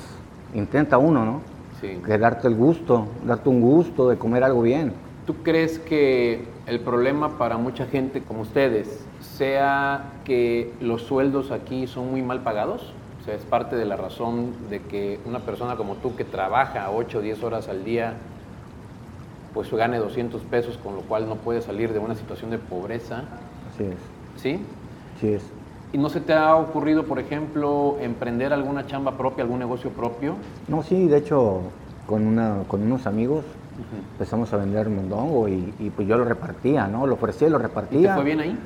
intenta 0.55 0.97
uno, 0.97 1.23
¿no? 1.23 1.41
sí. 1.79 1.99
Que 2.03 2.17
darte 2.17 2.47
el 2.47 2.55
gusto, 2.55 3.05
darte 3.27 3.47
un 3.47 3.61
gusto 3.61 4.09
de 4.09 4.17
comer 4.17 4.43
algo 4.43 4.63
bien. 4.63 4.93
¿Tú 5.27 5.35
crees 5.43 5.77
que 5.77 6.45
el 6.65 6.79
problema 6.79 7.37
para 7.37 7.57
mucha 7.57 7.85
gente 7.85 8.21
como 8.21 8.41
ustedes 8.41 9.05
sea 9.21 10.11
que 10.23 10.73
los 10.79 11.03
sueldos 11.03 11.51
aquí 11.51 11.87
son 11.87 12.11
muy 12.11 12.21
mal 12.21 12.41
pagados? 12.41 12.93
O 13.21 13.25
sea, 13.25 13.35
es 13.35 13.43
parte 13.43 13.75
de 13.75 13.85
la 13.85 13.95
razón 13.95 14.53
de 14.69 14.81
que 14.81 15.19
una 15.25 15.39
persona 15.39 15.75
como 15.75 15.95
tú 15.95 16.15
que 16.15 16.25
trabaja 16.25 16.89
8 16.91 17.19
o 17.19 17.21
10 17.21 17.43
horas 17.43 17.69
al 17.69 17.83
día, 17.85 18.15
pues 19.53 19.71
gane 19.71 19.97
200 19.97 20.41
pesos, 20.43 20.77
con 20.77 20.95
lo 20.95 21.01
cual 21.01 21.29
no 21.29 21.35
puede 21.35 21.61
salir 21.61 21.93
de 21.93 21.99
una 21.99 22.15
situación 22.15 22.51
de 22.51 22.57
pobreza, 22.57 23.23
Así 23.73 23.85
es, 23.85 24.41
¿sí? 24.41 24.59
así 25.17 25.33
es. 25.33 25.43
¿Y 25.93 25.97
no 25.97 26.09
se 26.09 26.21
te 26.21 26.33
ha 26.33 26.55
ocurrido, 26.55 27.03
por 27.05 27.19
ejemplo, 27.19 27.97
emprender 28.01 28.51
alguna 28.51 28.87
chamba 28.87 29.15
propia, 29.17 29.43
algún 29.43 29.59
negocio 29.59 29.91
propio? 29.91 30.35
No, 30.67 30.81
sí, 30.83 31.07
de 31.07 31.17
hecho, 31.17 31.61
con, 32.07 32.25
una, 32.25 32.63
con 32.67 32.81
unos 32.81 33.05
amigos 33.07 33.45
empezamos 34.13 34.51
a 34.53 34.57
vender 34.57 34.89
mondongo 34.89 35.47
y, 35.47 35.73
y, 35.79 35.89
pues 35.89 36.07
yo 36.07 36.17
lo 36.17 36.25
repartía, 36.25 36.87
¿no? 36.87 37.07
Lo 37.07 37.15
ofrecía 37.15 37.47
y 37.47 37.51
lo 37.51 37.57
¿Y 37.57 37.61
te 37.61 37.67
repartía. 37.67 38.15
fue 38.15 38.23
bien 38.23 38.39
ahí? 38.39 38.57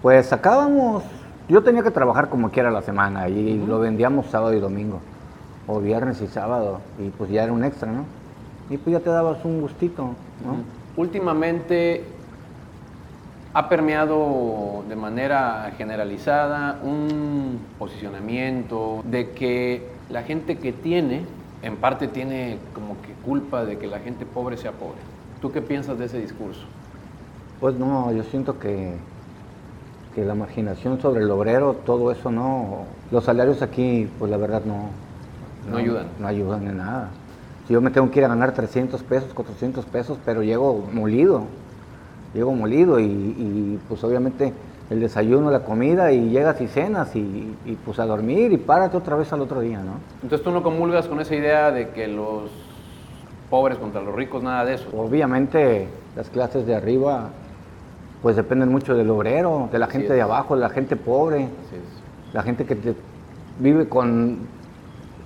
Pues 0.00 0.26
sacábamos, 0.26 1.04
yo 1.48 1.62
tenía 1.62 1.82
que 1.82 1.90
trabajar 1.90 2.28
como 2.28 2.50
quiera 2.50 2.70
la 2.70 2.82
semana 2.82 3.28
y 3.28 3.58
lo 3.66 3.78
vendíamos 3.78 4.26
sábado 4.26 4.54
y 4.54 4.60
domingo, 4.60 5.00
o 5.66 5.80
viernes 5.80 6.20
y 6.20 6.26
sábado, 6.26 6.80
y 6.98 7.08
pues 7.10 7.30
ya 7.30 7.44
era 7.44 7.52
un 7.52 7.64
extra, 7.64 7.90
¿no? 7.90 8.04
Y 8.70 8.78
pues 8.78 8.94
ya 8.94 9.00
te 9.00 9.10
dabas 9.10 9.44
un 9.44 9.60
gustito, 9.60 10.02
¿no? 10.04 10.56
Últimamente 10.96 12.04
ha 13.54 13.68
permeado 13.68 14.82
de 14.88 14.96
manera 14.96 15.72
generalizada 15.76 16.80
un 16.82 17.60
posicionamiento 17.78 19.02
de 19.04 19.30
que 19.30 19.88
la 20.08 20.22
gente 20.22 20.56
que 20.56 20.72
tiene, 20.72 21.24
en 21.62 21.76
parte 21.76 22.08
tiene 22.08 22.58
como 22.74 23.00
que 23.02 23.12
culpa 23.24 23.64
de 23.64 23.78
que 23.78 23.86
la 23.86 24.00
gente 24.00 24.26
pobre 24.26 24.56
sea 24.56 24.72
pobre. 24.72 24.98
¿Tú 25.40 25.52
qué 25.52 25.62
piensas 25.62 25.98
de 25.98 26.06
ese 26.06 26.18
discurso? 26.18 26.62
Pues 27.60 27.76
no, 27.76 28.12
yo 28.12 28.24
siento 28.24 28.58
que, 28.58 28.94
que 30.14 30.24
la 30.24 30.34
marginación 30.34 31.00
sobre 31.00 31.22
el 31.22 31.30
obrero, 31.30 31.74
todo 31.86 32.10
eso 32.10 32.30
no, 32.30 32.84
los 33.10 33.24
salarios 33.24 33.62
aquí, 33.62 34.08
pues 34.18 34.30
la 34.30 34.36
verdad 34.36 34.62
no. 34.64 34.90
No 35.70 35.76
ayudan. 35.76 36.06
No 36.18 36.26
ayudan 36.26 36.66
en 36.66 36.78
nada. 36.78 37.08
Si 37.66 37.72
yo 37.72 37.80
me 37.80 37.90
tengo 37.90 38.10
que 38.10 38.18
ir 38.18 38.24
a 38.24 38.28
ganar 38.28 38.52
300 38.52 39.00
pesos, 39.04 39.32
400 39.32 39.84
pesos, 39.86 40.18
pero 40.24 40.42
llego 40.42 40.84
molido, 40.92 41.44
llego 42.34 42.52
molido 42.52 42.98
y, 42.98 43.04
y, 43.04 43.78
pues 43.88 44.02
obviamente 44.02 44.52
el 44.92 45.00
desayuno, 45.00 45.50
la 45.50 45.60
comida 45.60 46.12
y 46.12 46.28
llegas 46.30 46.60
y 46.60 46.68
cenas 46.68 47.16
y, 47.16 47.56
y, 47.64 47.78
pues 47.84 47.98
a 47.98 48.06
dormir 48.06 48.52
y 48.52 48.58
párate 48.58 48.96
otra 48.96 49.16
vez 49.16 49.32
al 49.32 49.40
otro 49.40 49.60
día, 49.60 49.78
¿no? 49.78 49.94
Entonces 50.22 50.44
tú 50.44 50.50
no 50.52 50.62
comulgas 50.62 51.08
con 51.08 51.20
esa 51.20 51.34
idea 51.34 51.70
de 51.70 51.88
que 51.90 52.06
los 52.08 52.50
pobres 53.50 53.78
contra 53.78 54.00
los 54.02 54.14
ricos, 54.14 54.42
nada 54.42 54.64
de 54.64 54.74
eso. 54.74 54.86
Obviamente 54.96 55.88
las 56.14 56.28
clases 56.28 56.66
de 56.66 56.74
arriba 56.74 57.30
pues 58.20 58.36
dependen 58.36 58.68
mucho 58.70 58.94
del 58.94 59.10
obrero, 59.10 59.68
de 59.72 59.78
la 59.78 59.86
Así 59.86 59.92
gente 59.94 60.08
es. 60.08 60.14
de 60.14 60.22
abajo, 60.22 60.54
de 60.54 60.60
la 60.60 60.68
gente 60.70 60.94
pobre. 60.96 61.44
Así 61.44 61.76
es. 61.76 62.34
La 62.34 62.42
gente 62.42 62.64
que 62.64 62.76
te- 62.76 62.94
vive 63.58 63.88
con 63.88 64.38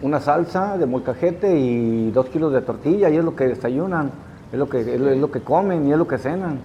una 0.02 0.20
salsa 0.20 0.78
de 0.78 0.86
molcajete 0.86 1.58
y 1.58 2.10
dos 2.10 2.26
kilos 2.26 2.52
de 2.52 2.60
tortilla 2.62 3.08
y 3.10 3.16
es 3.16 3.24
lo 3.24 3.34
que 3.36 3.48
desayunan, 3.48 4.10
es 4.52 4.58
lo 4.58 4.68
que, 4.68 4.80
es 4.80 5.00
lo 5.00 5.30
que 5.30 5.40
comen 5.40 5.86
y 5.88 5.92
es 5.92 5.98
lo 5.98 6.06
que 6.08 6.18
cenan. 6.18 6.58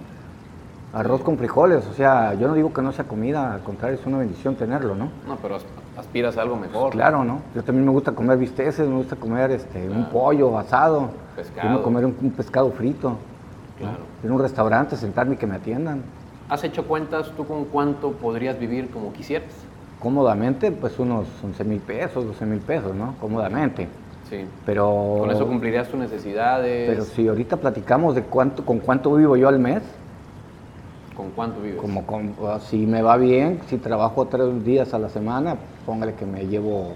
Arroz 0.94 1.22
con 1.22 1.38
frijoles, 1.38 1.88
o 1.88 1.94
sea, 1.94 2.34
yo 2.34 2.50
no 2.50 2.54
digo 2.54 2.74
que 2.74 2.82
no 2.82 2.92
sea 2.92 3.06
comida, 3.06 3.54
al 3.54 3.62
contrario, 3.62 3.98
es 3.98 4.06
una 4.06 4.18
bendición 4.18 4.56
tenerlo, 4.56 4.94
¿no? 4.94 5.06
No, 5.26 5.38
pero 5.42 5.56
as- 5.56 5.66
aspiras 5.98 6.38
a 6.38 6.42
algo 6.42 6.58
mejor. 6.58 6.92
Claro, 6.92 7.24
¿no? 7.24 7.40
Yo 7.56 7.64
también 7.64 7.86
me 7.86 7.92
gusta 7.94 8.12
comer 8.12 8.38
bisteces, 8.38 8.86
me 8.90 8.96
gusta 8.98 9.16
comer 9.16 9.52
este, 9.52 9.88
un 9.90 10.06
pollo 10.10 10.58
asado, 10.60 11.12
Pescado. 11.36 11.62
quiero 11.62 11.84
comer 11.84 12.06
un, 12.06 12.18
un 12.22 12.32
pescado 12.32 12.70
frito, 12.72 13.16
Claro. 13.78 14.00
a 14.30 14.34
un 14.34 14.42
restaurante, 14.42 14.98
sentarme 14.98 15.36
y 15.36 15.38
que 15.38 15.48
me 15.48 15.56
atiendan. 15.56 16.04
¿Has 16.50 16.64
hecho 16.66 16.86
cuentas 16.86 17.32
tú 17.38 17.48
con 17.48 17.64
cuánto 17.66 18.12
podrías 18.12 18.60
vivir 18.60 18.90
como 18.90 19.14
quisieras? 19.14 19.48
Cómodamente, 20.02 20.72
pues 20.74 21.00
unos 21.00 21.26
11 21.42 21.64
mil 21.64 21.80
pesos, 21.80 22.26
12 22.26 22.46
mil 22.46 22.60
pesos, 22.60 22.94
¿no? 22.94 23.16
Cómodamente. 23.22 23.88
Sí. 24.30 24.44
Pero... 24.66 25.18
Con 25.20 25.32
eso 25.32 25.48
cumplirías 25.48 25.88
tus 25.88 26.00
necesidades. 26.00 26.90
Pero 26.90 27.04
si 27.06 27.28
ahorita 27.30 27.56
platicamos 27.58 28.14
de 28.16 28.24
cuánto, 28.24 28.66
con 28.66 28.80
cuánto 28.80 29.14
vivo 29.16 29.38
yo 29.38 29.48
al 29.48 29.60
mes, 29.60 29.82
¿Con 31.16 31.30
cuánto 31.32 31.62
vives? 31.62 31.80
como 31.80 32.06
con- 32.06 32.36
ah, 32.48 32.60
si 32.60 32.86
me 32.86 33.02
va 33.02 33.18
bien, 33.18 33.60
si 33.68 33.78
trabajo 33.78 34.28
tres 34.28 34.64
días 34.64 34.94
a 34.94 35.00
la 35.00 35.10
semana, 35.10 35.58
póngale 35.86 36.14
que 36.14 36.26
me 36.26 36.48
llevo 36.48 36.94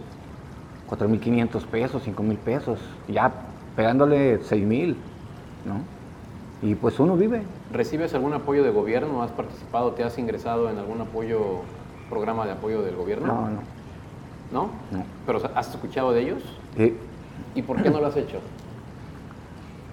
4.500 0.88 1.66
pesos, 1.66 2.04
5.000 2.04 2.38
pesos, 2.38 2.80
ya 3.08 3.32
pegándole 3.76 4.40
6.000, 4.44 4.96
¿no? 5.66 5.82
Y 6.62 6.76
pues 6.76 7.00
uno 7.00 7.16
vive. 7.18 7.42
¿Recibes 7.72 8.14
algún 8.14 8.34
apoyo 8.34 8.64
de 8.64 8.70
gobierno? 8.70 9.22
¿Has 9.22 9.32
participado, 9.32 9.92
te 9.92 10.04
has 10.04 10.18
ingresado 10.18 10.70
en 10.70 10.78
algún 10.78 11.02
apoyo, 11.02 11.38
programa 12.10 12.46
de 12.46 12.54
apoyo 12.54 12.82
del 12.82 12.96
gobierno? 12.96 13.28
No, 13.28 13.50
no. 13.50 13.60
¿No? 14.52 14.62
No. 14.92 15.04
¿Pero 15.26 15.42
has 15.56 15.70
escuchado 15.70 16.14
de 16.14 16.22
ellos? 16.22 16.44
Y, 16.78 16.94
¿Y 17.60 17.62
por 17.64 17.82
qué 17.82 17.90
no 17.90 18.00
lo 18.00 18.08
has 18.08 18.16
hecho? 18.18 18.40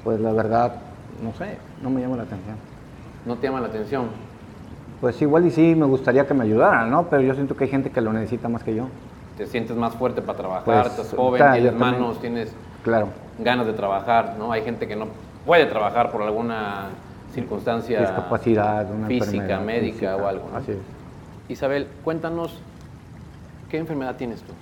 pues 0.04 0.20
la 0.20 0.32
verdad, 0.32 0.80
no 1.22 1.32
sé, 1.34 1.58
no 1.82 1.88
me 1.90 2.00
llama 2.00 2.16
la 2.16 2.22
atención. 2.24 2.56
¿No 3.24 3.36
te 3.36 3.46
llama 3.46 3.60
la 3.60 3.68
atención? 3.68 4.06
Pues 5.00 5.20
igual 5.22 5.46
y 5.46 5.50
sí 5.50 5.74
me 5.74 5.86
gustaría 5.86 6.26
que 6.26 6.34
me 6.34 6.44
ayudaran, 6.44 6.90
¿no? 6.90 7.08
Pero 7.08 7.22
yo 7.22 7.34
siento 7.34 7.56
que 7.56 7.64
hay 7.64 7.70
gente 7.70 7.90
que 7.90 8.00
lo 8.00 8.12
necesita 8.12 8.48
más 8.48 8.62
que 8.62 8.74
yo. 8.74 8.86
¿Te 9.36 9.46
sientes 9.46 9.76
más 9.76 9.94
fuerte 9.94 10.22
para 10.22 10.38
trabajar? 10.38 10.64
Pues, 10.64 10.86
¿Estás 10.86 11.14
joven? 11.14 11.42
¿Tienes 11.52 11.74
manos? 11.74 12.20
¿Tienes 12.20 12.52
Claro. 12.84 13.08
ganas 13.38 13.66
de 13.66 13.72
trabajar? 13.72 14.36
¿no? 14.38 14.52
Hay 14.52 14.62
gente 14.62 14.86
que 14.86 14.96
no 14.96 15.06
puede 15.46 15.66
trabajar 15.66 16.10
por 16.12 16.22
alguna 16.22 16.88
circunstancia 17.32 18.00
Discapacidad, 18.00 18.90
una 18.90 19.06
física, 19.06 19.24
enfermedad 19.32 19.60
médica 19.62 19.92
física, 19.94 20.16
o 20.16 20.26
algo. 20.26 20.48
¿no? 20.52 20.58
Así 20.58 20.72
es. 20.72 20.78
Isabel, 21.48 21.88
cuéntanos, 22.04 22.60
¿qué 23.70 23.78
enfermedad 23.78 24.16
tienes 24.16 24.42
tú? 24.42 24.52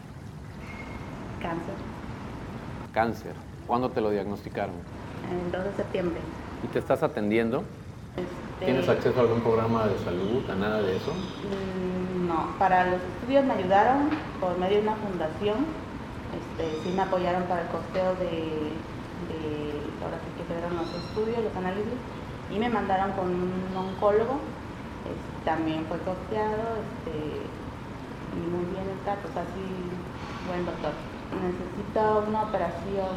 Cáncer. 1.42 1.74
Cáncer. 2.92 3.32
¿Cuándo 3.66 3.90
te 3.90 4.00
lo 4.00 4.10
diagnosticaron? 4.10 4.74
El 5.46 5.52
2 5.52 5.64
de 5.64 5.72
septiembre. 5.74 6.20
¿Y 6.64 6.68
te 6.68 6.78
estás 6.78 7.02
atendiendo? 7.02 7.64
Este, 8.60 8.66
¿Tienes 8.72 8.88
acceso 8.90 9.18
a 9.18 9.22
algún 9.22 9.40
programa 9.40 9.86
de 9.86 9.96
salud, 9.96 10.48
a 10.50 10.54
nada 10.54 10.82
de 10.82 10.96
eso? 10.96 11.12
Mm, 11.12 12.26
No, 12.28 12.56
para 12.58 12.90
los 12.90 13.00
estudios 13.02 13.42
me 13.44 13.54
ayudaron 13.54 14.10
por 14.38 14.56
medio 14.58 14.76
de 14.76 14.82
una 14.82 14.96
fundación. 14.96 15.66
Este, 16.36 16.82
sí 16.82 16.90
me 16.90 17.02
apoyaron 17.02 17.44
para 17.44 17.62
el 17.62 17.68
costeo 17.68 18.14
de, 18.16 18.76
de- 19.28 19.82
ahora 20.04 20.18
sí 20.24 20.30
que 20.36 20.44
fueron 20.44 20.76
los 20.76 20.86
estudios, 20.94 21.42
los 21.42 21.56
análisis, 21.56 21.94
y 22.50 22.58
me 22.58 22.68
mandaron 22.68 23.12
con 23.12 23.28
un 23.28 23.74
oncólogo. 23.74 24.40
Este, 25.06 25.44
también 25.44 25.86
fue 25.86 25.98
costeado, 26.00 26.76
este, 26.76 27.46
y 28.36 28.46
muy 28.46 28.66
bien 28.66 28.86
el 28.90 28.98
trato, 28.98 29.26
o 29.28 29.32
sea, 29.32 29.46
sí, 29.54 29.90
buen 30.46 30.66
doctor. 30.66 30.92
Necesito 31.42 32.24
una 32.28 32.42
operación 32.42 33.08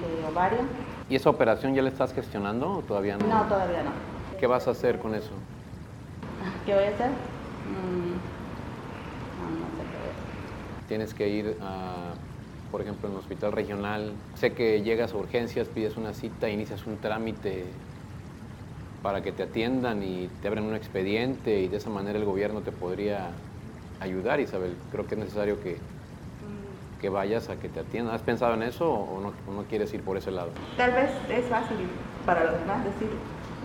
de 0.00 0.24
ovario. 0.24 0.60
¿Y 1.08 1.16
esa 1.16 1.30
operación 1.30 1.74
ya 1.74 1.82
la 1.82 1.88
estás 1.88 2.14
gestionando 2.14 2.70
o 2.70 2.78
todavía 2.82 3.16
no? 3.18 3.26
No, 3.26 3.48
todavía 3.48 3.82
no. 3.82 4.13
¿Qué 4.44 4.48
vas 4.48 4.68
a 4.68 4.72
hacer 4.72 4.98
con 4.98 5.14
eso? 5.14 5.30
¿Qué 6.66 6.74
voy 6.74 6.84
a 6.84 6.88
hacer? 6.88 7.08
Mm, 7.08 8.12
no, 9.40 9.48
no 9.48 9.66
sé 9.70 9.84
qué 9.90 9.96
voy 9.96 10.06
a 10.06 10.12
hacer. 10.12 10.86
Tienes 10.86 11.14
que 11.14 11.28
ir 11.30 11.56
a, 11.62 12.12
por 12.70 12.82
ejemplo, 12.82 13.08
en 13.08 13.14
el 13.14 13.20
hospital 13.20 13.52
regional. 13.52 14.12
Sé 14.34 14.52
que 14.52 14.82
llegas 14.82 15.14
a 15.14 15.16
urgencias, 15.16 15.68
pides 15.68 15.96
una 15.96 16.12
cita, 16.12 16.50
inicias 16.50 16.86
un 16.86 16.98
trámite 16.98 17.64
para 19.02 19.22
que 19.22 19.32
te 19.32 19.44
atiendan 19.44 20.02
y 20.02 20.28
te 20.42 20.48
abren 20.48 20.64
un 20.64 20.74
expediente 20.74 21.60
y 21.60 21.68
de 21.68 21.78
esa 21.78 21.88
manera 21.88 22.18
el 22.18 22.26
gobierno 22.26 22.60
te 22.60 22.70
podría 22.70 23.30
ayudar, 23.98 24.40
Isabel. 24.40 24.76
Creo 24.92 25.06
que 25.06 25.14
es 25.14 25.20
necesario 25.20 25.58
que, 25.62 25.78
que 27.00 27.08
vayas 27.08 27.48
a 27.48 27.56
que 27.56 27.70
te 27.70 27.80
atiendan. 27.80 28.14
¿Has 28.14 28.20
pensado 28.20 28.52
en 28.52 28.64
eso 28.64 28.92
o 28.92 29.22
no, 29.22 29.32
o 29.48 29.54
no 29.54 29.62
quieres 29.70 29.94
ir 29.94 30.02
por 30.02 30.18
ese 30.18 30.30
lado? 30.30 30.50
Tal 30.76 30.92
vez 30.92 31.08
es 31.30 31.46
fácil 31.46 31.78
para 32.26 32.44
los 32.44 32.60
demás 32.60 32.84
decir, 32.84 33.08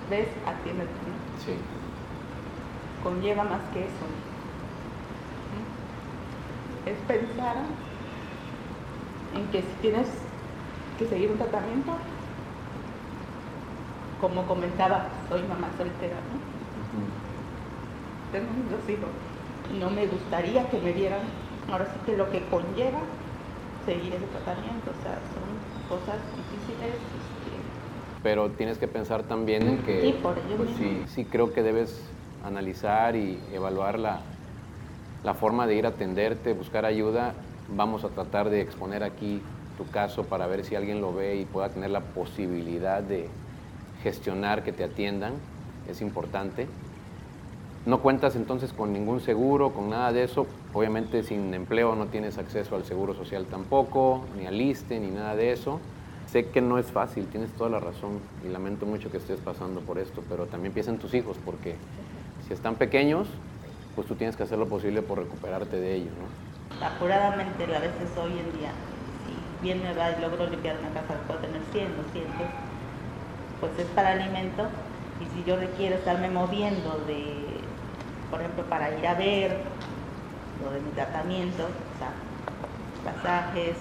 ves, 0.10 0.28
atiéndete. 0.46 0.90
¿no? 0.90 1.44
Sí. 1.46 1.54
Conlleva 3.04 3.44
más 3.44 3.62
que 3.74 3.86
eso. 3.86 4.06
Es 6.86 6.98
pensar 7.08 7.56
en 9.36 9.48
que 9.48 9.62
si 9.62 9.74
tienes 9.82 10.08
que 10.98 11.08
seguir 11.08 11.32
un 11.32 11.38
tratamiento, 11.38 11.94
como 14.20 14.46
comentaba, 14.48 15.08
soy 15.30 15.42
mamá 15.44 15.70
soltera, 15.78 16.16
¿no? 16.16 16.40
Tengo 18.32 18.50
dos 18.70 18.90
hijos. 18.90 19.10
No 19.80 19.90
me 19.90 20.08
gustaría 20.08 20.70
que 20.70 20.80
me 20.80 20.94
dieran, 20.94 21.22
ahora 21.72 21.86
sí 21.86 22.00
que 22.06 22.18
lo 22.18 22.30
que 22.32 22.46
conlleva 22.50 23.00
seguir 23.86 24.14
ese 24.14 24.26
tratamiento, 24.28 24.92
o 24.92 25.04
sea, 25.04 25.22
son 25.34 25.48
cosas 25.88 26.20
difíciles. 26.36 26.96
Pero 28.24 28.50
tienes 28.50 28.78
que 28.78 28.88
pensar 28.88 29.24
también 29.24 29.68
en 29.68 29.78
que, 29.80 30.02
Sí, 30.02 30.16
por 30.22 30.38
ello 30.38 30.58
pues 30.58 30.70
sí 31.10 31.26
creo 31.26 31.54
que 31.54 31.64
debes 31.64 32.02
analizar 32.44 33.16
y 33.16 33.40
evaluar 33.54 34.00
la, 34.00 34.22
la 35.24 35.34
forma 35.34 35.68
de 35.68 35.76
ir 35.76 35.86
a 35.86 35.90
atenderte, 35.90 36.54
buscar 36.54 36.86
ayuda. 36.86 37.34
Vamos 37.70 38.04
a 38.04 38.10
tratar 38.10 38.50
de 38.50 38.62
exponer 38.62 39.04
aquí 39.04 39.42
tu 39.78 39.90
caso 39.90 40.24
para 40.24 40.48
ver 40.48 40.66
si 40.66 40.76
alguien 40.76 41.02
lo 41.02 41.14
ve 41.14 41.38
y 41.38 41.46
pueda 41.46 41.70
tener 41.70 41.92
la 41.92 42.02
posibilidad 42.02 43.02
de 43.02 43.28
gestionar 44.04 44.64
que 44.64 44.72
te 44.72 44.84
atiendan. 44.84 45.34
Es 45.90 46.02
importante. 46.02 46.68
No 47.86 48.02
cuentas 48.02 48.36
entonces 48.36 48.74
con 48.74 48.92
ningún 48.92 49.22
seguro, 49.22 49.72
con 49.72 49.90
nada 49.90 50.12
de 50.12 50.24
eso. 50.24 50.48
Obviamente 50.74 51.24
sin 51.24 51.54
empleo 51.54 51.96
no 51.96 52.08
tienes 52.08 52.38
acceso 52.38 52.76
al 52.76 52.84
seguro 52.84 53.14
social 53.14 53.46
tampoco, 53.46 54.26
ni 54.38 54.46
al 54.46 54.60
ISTE, 54.60 55.00
ni 55.00 55.10
nada 55.10 55.36
de 55.36 55.54
eso. 55.54 55.80
Sé 56.32 56.50
que 56.50 56.62
no 56.62 56.78
es 56.78 56.86
fácil, 56.86 57.26
tienes 57.26 57.52
toda 57.52 57.70
la 57.70 57.80
razón 57.80 58.20
y 58.46 58.50
lamento 58.50 58.86
mucho 58.86 59.10
que 59.10 59.18
estés 59.18 59.40
pasando 59.40 59.82
por 59.82 59.98
esto, 59.98 60.24
pero 60.30 60.46
también 60.46 60.74
piensa 60.74 60.92
en 60.92 61.00
tus 61.00 61.14
hijos 61.16 61.38
porque 61.44 61.76
si 62.48 62.54
están 62.54 62.76
pequeños, 62.76 63.28
pues 63.96 64.08
tú 64.08 64.16
tienes 64.16 64.36
que 64.36 64.44
hacer 64.44 64.60
lo 64.60 64.68
posible 64.68 65.02
por 65.02 65.18
recuperarte 65.18 65.78
de 65.78 65.96
ellos, 65.96 66.14
¿no? 66.20 66.50
apuradamente 66.86 67.64
a 67.64 67.80
veces 67.80 68.10
hoy 68.16 68.32
en 68.32 68.60
día, 68.60 68.72
si 69.26 69.64
bien 69.64 69.82
me 69.84 69.94
va 69.94 70.12
y 70.12 70.22
logro 70.22 70.48
limpiar 70.48 70.78
una 70.80 70.90
casa, 70.90 71.20
puedo 71.28 71.40
tener 71.40 71.62
100, 71.72 71.98
200, 71.98 72.32
pues 73.60 73.72
es 73.80 73.88
para 73.88 74.12
alimento 74.12 74.68
y 75.20 75.26
si 75.36 75.44
yo 75.44 75.58
requiero 75.58 75.96
estarme 75.96 76.30
moviendo 76.30 77.04
de, 77.08 77.60
por 78.32 78.40
ejemplo, 78.40 78.64
para 78.66 78.98
ir 78.98 79.06
a 79.08 79.16
ver 79.16 79.58
lo 80.64 80.72
de 80.72 80.80
mi 80.80 80.92
tratamiento, 80.92 81.64
o 81.64 81.98
sea, 81.98 82.14
pasajes, 83.04 83.78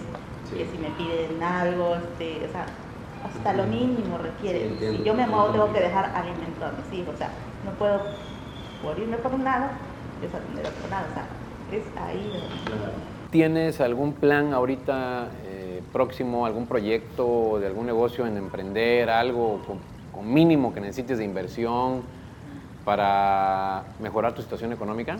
Sí. 0.51 0.57
que 0.57 0.67
si 0.67 0.79
me 0.79 0.91
piden 0.91 1.43
algo, 1.43 1.97
este, 1.97 2.47
o 2.47 2.53
sea, 2.53 2.67
hasta 3.25 3.53
lo 3.53 3.65
mínimo 3.65 4.19
requiere. 4.19 4.61
Sí, 4.61 4.67
entiendo. 4.67 4.99
si 4.99 5.05
yo 5.05 5.15
me 5.15 5.27
muevo 5.27 5.51
tengo 5.51 5.73
que 5.73 5.81
dejar 5.81 6.13
alimento 6.15 6.65
a 6.65 6.73
mis 6.73 7.01
hijos, 7.01 7.15
o 7.15 7.19
sea, 7.19 7.31
no 7.65 7.73
puedo 7.73 8.01
por 8.83 8.99
irme 8.99 9.17
por 9.19 9.35
un 9.35 9.45
lado, 9.45 9.67
desatender 10.21 10.67
otro 10.67 10.89
lado, 10.89 11.07
o 11.11 11.15
sea, 11.15 11.27
es 11.73 11.85
ahí 12.01 12.31
donde... 12.33 13.09
¿Tienes 13.31 13.81
algún 13.83 14.15
plan 14.15 14.55
ahorita 14.55 15.29
eh, 15.45 15.83
próximo, 15.93 16.47
algún 16.47 16.67
proyecto 16.67 17.59
de 17.61 17.67
algún 17.67 17.85
negocio 17.85 18.27
en 18.27 18.39
emprender, 18.39 19.11
algo 19.11 19.61
con, 19.67 19.79
con 20.13 20.33
mínimo 20.33 20.73
que 20.73 20.81
necesites 20.81 21.19
de 21.19 21.25
inversión 21.25 22.03
para 22.87 23.85
mejorar 24.01 24.33
tu 24.33 24.41
situación 24.41 24.73
económica? 24.73 25.19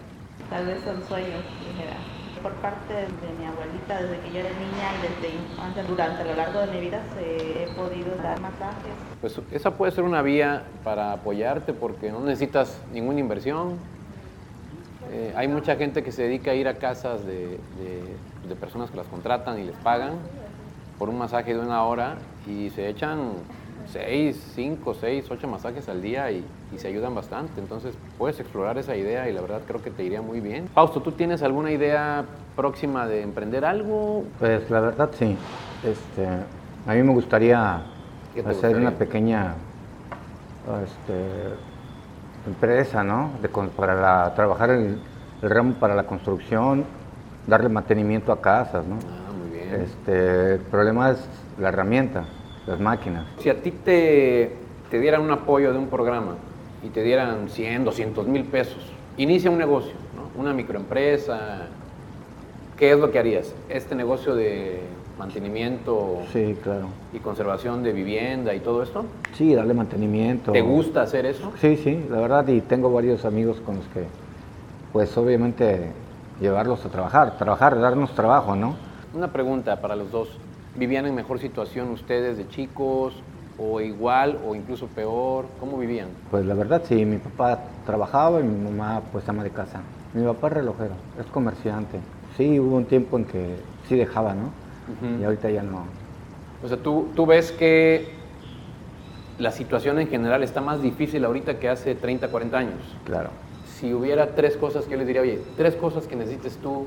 Tal 0.49 0.65
vez 0.65 0.83
son 0.85 1.03
sueños, 1.07 1.43
dijera. 1.67 2.18
Por 2.43 2.53
parte 2.55 2.95
de 2.95 3.07
mi 3.39 3.45
abuelita, 3.47 4.01
desde 4.01 4.21
que 4.21 4.31
yo 4.33 4.41
era 4.41 4.51
niña 4.51 4.89
y 4.99 5.23
desde 5.23 5.35
infancia, 5.37 5.83
durante 5.85 6.25
lo 6.25 6.35
largo 6.37 6.61
de 6.61 6.67
mi 6.69 6.81
vida, 6.81 7.03
se- 7.15 7.65
he 7.65 7.67
podido 7.75 8.15
dar 8.23 8.41
masajes. 8.41 8.93
Pues 9.21 9.41
esa 9.53 9.73
puede 9.73 9.93
ser 9.93 10.05
una 10.05 10.23
vía 10.23 10.63
para 10.85 11.13
apoyarte 11.13 11.73
porque 11.73 12.11
no 12.13 12.21
necesitas 12.21 12.81
ninguna 12.93 13.19
inversión. 13.21 13.77
Eh, 15.11 15.33
hay 15.37 15.49
mucha 15.49 15.77
gente 15.77 16.03
que 16.05 16.13
se 16.13 16.23
dedica 16.23 16.51
a 16.53 16.55
ir 16.55 16.69
a 16.69 16.75
casas 16.75 17.25
de, 17.25 17.59
de- 17.79 18.49
de 18.49 18.55
personas 18.55 18.91
que 18.91 18.97
las 18.97 19.07
contratan 19.07 19.59
y 19.59 19.65
les 19.65 19.77
pagan 19.77 20.13
por 20.99 21.09
un 21.09 21.19
masaje 21.19 21.55
de 21.55 21.61
una 21.61 21.83
hora 21.85 22.17
y 22.47 22.71
se 22.71 22.89
echan 22.89 23.33
seis, 23.91 24.53
cinco, 24.55 24.95
seis, 24.95 25.25
ocho 25.31 25.49
masajes 25.49 25.89
al 25.89 26.03
día 26.03 26.31
y, 26.31 26.45
y 26.73 26.79
se 26.79 26.89
ayudan 26.89 27.15
bastante. 27.15 27.61
Entonces 27.61 27.97
puedes 28.19 28.39
explorar 28.41 28.79
esa 28.79 28.97
idea 28.97 29.29
y 29.29 29.33
la 29.33 29.41
verdad 29.41 29.63
creo 29.67 29.83
que 29.83 29.91
te 29.91 30.05
iría 30.05 30.23
muy 30.23 30.41
bien. 30.41 30.69
Fausto, 30.75 31.01
¿tú 31.03 31.13
tienes 31.13 31.43
alguna 31.43 31.71
idea 31.73 32.25
próxima 32.57 33.07
de 33.07 33.23
emprender 33.23 33.65
algo? 33.65 34.25
Pues 34.39 34.69
la 34.71 34.81
verdad 34.81 35.11
sí. 35.13 35.37
Este, 35.85 36.27
a 36.27 36.95
mí 36.95 37.03
me 37.03 37.13
gustaría 37.13 37.81
¿Qué 38.35 38.43
te 38.43 38.49
hacer 38.49 38.55
gustaría? 38.71 38.89
una 38.89 38.99
pequeña 38.99 39.55
este, 40.85 41.15
empresa, 42.47 43.03
¿no? 43.05 43.31
De 43.43 43.49
para 43.49 43.95
la- 43.95 44.35
trabajar 44.35 44.71
el, 44.71 44.99
el 45.43 45.51
ramo 45.51 45.75
para 45.75 45.95
la 45.95 46.05
construcción, 46.05 46.85
darle 47.47 47.69
mantenimiento 47.69 48.33
a 48.33 48.41
casas, 48.41 48.85
¿no? 48.87 48.97
Ah, 48.97 49.33
muy 49.33 49.51
bien. 49.59 49.83
Este, 49.83 50.55
el 50.55 50.61
problema 50.61 51.11
es 51.11 51.27
la 51.59 51.69
herramienta, 51.69 52.25
las 52.67 52.79
máquinas. 52.81 53.25
Si 53.39 53.49
a 53.49 53.61
ti 53.63 53.71
te, 53.71 54.57
te 54.91 54.99
dieran 55.01 55.23
un 55.23 55.31
apoyo 55.31 55.73
de 55.73 55.79
un 55.79 55.89
programa 55.89 56.35
y 56.83 56.89
te 56.89 57.03
dieran 57.03 57.49
100, 57.49 57.85
200 57.85 58.27
mil 58.27 58.45
pesos, 58.45 58.79
inicia 59.17 59.51
un 59.51 59.59
negocio, 59.59 59.93
¿no? 60.17 60.41
una 60.41 60.53
microempresa, 60.53 61.67
¿qué 62.77 62.93
es 62.93 62.99
lo 62.99 63.11
que 63.11 63.19
harías? 63.19 63.53
Este 63.69 63.95
negocio 63.95 64.35
de 64.35 64.81
mantenimiento 65.19 66.19
Sí, 66.33 66.57
claro. 66.63 66.89
y 67.13 67.19
conservación 67.19 67.83
de 67.83 67.93
vivienda 67.93 68.55
y 68.55 68.61
todo 68.61 68.83
esto, 68.83 69.05
Sí, 69.35 69.55
darle 69.55 69.75
mantenimiento. 69.75 70.53
¿te 70.53 70.61
gusta 70.63 71.03
hacer 71.03 71.27
eso? 71.27 71.53
Sí, 71.61 71.77
sí, 71.77 72.07
la 72.11 72.21
verdad, 72.21 72.47
y 72.49 72.61
tengo 72.61 72.93
varios 72.93 73.25
amigos 73.25 73.61
con 73.65 73.77
los 73.77 73.87
que, 73.87 74.05
pues 74.93 75.17
obviamente, 75.19 75.91
llevarlos 76.41 76.85
a 76.85 76.89
trabajar, 76.89 77.37
trabajar, 77.37 77.79
darnos 77.81 78.15
trabajo, 78.15 78.55
¿no? 78.55 78.77
Una 79.15 79.33
pregunta 79.33 79.81
para 79.81 79.97
los 79.97 80.11
dos. 80.13 80.29
¿Vivían 80.77 81.07
en 81.07 81.15
mejor 81.17 81.41
situación 81.41 81.91
ustedes 81.91 82.37
de 82.37 82.47
chicos 82.49 83.15
o 83.59 83.81
igual 83.81 84.39
o 84.47 84.55
incluso 84.55 84.87
peor? 84.87 85.47
¿Cómo 85.61 85.79
vivían? 85.79 86.09
Pues 86.31 86.47
la 86.47 86.55
verdad, 86.55 86.83
sí, 86.85 87.05
mi 87.05 87.19
papá 87.19 87.59
trabajaba 87.85 88.41
y 88.41 88.45
mi 88.45 88.71
mamá, 88.71 89.03
pues, 89.13 89.29
ama 89.29 89.43
de 89.43 89.51
casa. 89.51 89.81
Mi 90.15 90.25
papá 90.25 90.49
es 90.49 90.53
relojero, 90.55 90.95
es 91.19 91.27
comerciante. 91.27 91.99
Sí, 92.37 92.59
hubo 92.61 92.77
un 92.77 92.85
tiempo 92.85 93.19
en 93.19 93.25
que 93.25 93.57
sí 93.89 93.97
dejaba, 93.97 94.35
¿no? 94.35 94.51
Y 95.21 95.25
ahorita 95.25 95.51
ya 95.51 95.63
no. 95.63 95.85
O 96.65 96.69
sea, 96.69 96.79
¿tú, 96.79 97.09
tú 97.15 97.27
ves 97.27 97.53
que 97.53 98.19
la 99.39 99.53
situación 99.53 99.99
en 100.01 100.09
general 100.09 100.43
está 100.43 100.61
más 100.61 100.83
difícil 100.83 101.25
ahorita 101.25 101.59
que 101.59 101.69
hace 101.69 101.95
30, 101.95 102.29
40 102.29 102.59
años. 102.59 102.81
Claro. 103.05 103.31
Si 103.77 103.95
hubiera 103.95 104.35
tres 104.35 104.57
cosas 104.57 104.85
que 104.85 104.93
yo 104.93 104.97
les 104.99 105.07
diría, 105.07 105.23
oye, 105.23 105.41
tres 105.57 105.77
cosas 105.77 106.07
que 106.07 106.17
necesites 106.17 106.57
tú 106.57 106.87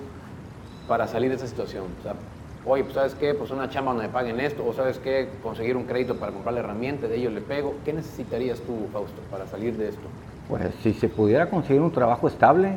para 0.87 1.07
salir 1.07 1.29
de 1.29 1.37
esa 1.37 1.47
situación. 1.47 1.85
O 1.99 2.03
sea, 2.03 2.15
oye, 2.65 2.83
pues 2.83 2.95
sabes 2.95 3.15
qué, 3.15 3.33
pues 3.33 3.51
una 3.51 3.69
chamba 3.69 3.91
donde 3.93 4.07
me 4.07 4.13
paguen 4.13 4.39
esto, 4.39 4.65
o 4.65 4.73
sabes 4.73 4.97
qué, 4.99 5.29
conseguir 5.43 5.75
un 5.77 5.83
crédito 5.85 6.15
para 6.15 6.31
comprar 6.31 6.53
la 6.53 6.59
herramienta, 6.61 7.07
de 7.07 7.17
ello 7.17 7.29
le 7.29 7.41
pego. 7.41 7.73
¿Qué 7.85 7.93
necesitarías 7.93 8.59
tú, 8.61 8.87
Fausto, 8.93 9.19
para 9.31 9.47
salir 9.47 9.75
de 9.77 9.89
esto? 9.89 10.01
Pues 10.47 10.63
si 10.83 10.93
se 10.93 11.07
pudiera 11.09 11.49
conseguir 11.49 11.81
un 11.81 11.91
trabajo 11.91 12.27
estable, 12.27 12.73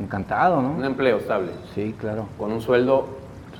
encantado, 0.00 0.58
Un 0.60 0.80
¿no? 0.80 0.86
empleo 0.86 1.18
estable, 1.18 1.50
Sí, 1.74 1.94
claro. 1.98 2.26
con 2.38 2.52
un 2.52 2.60
sueldo 2.60 3.06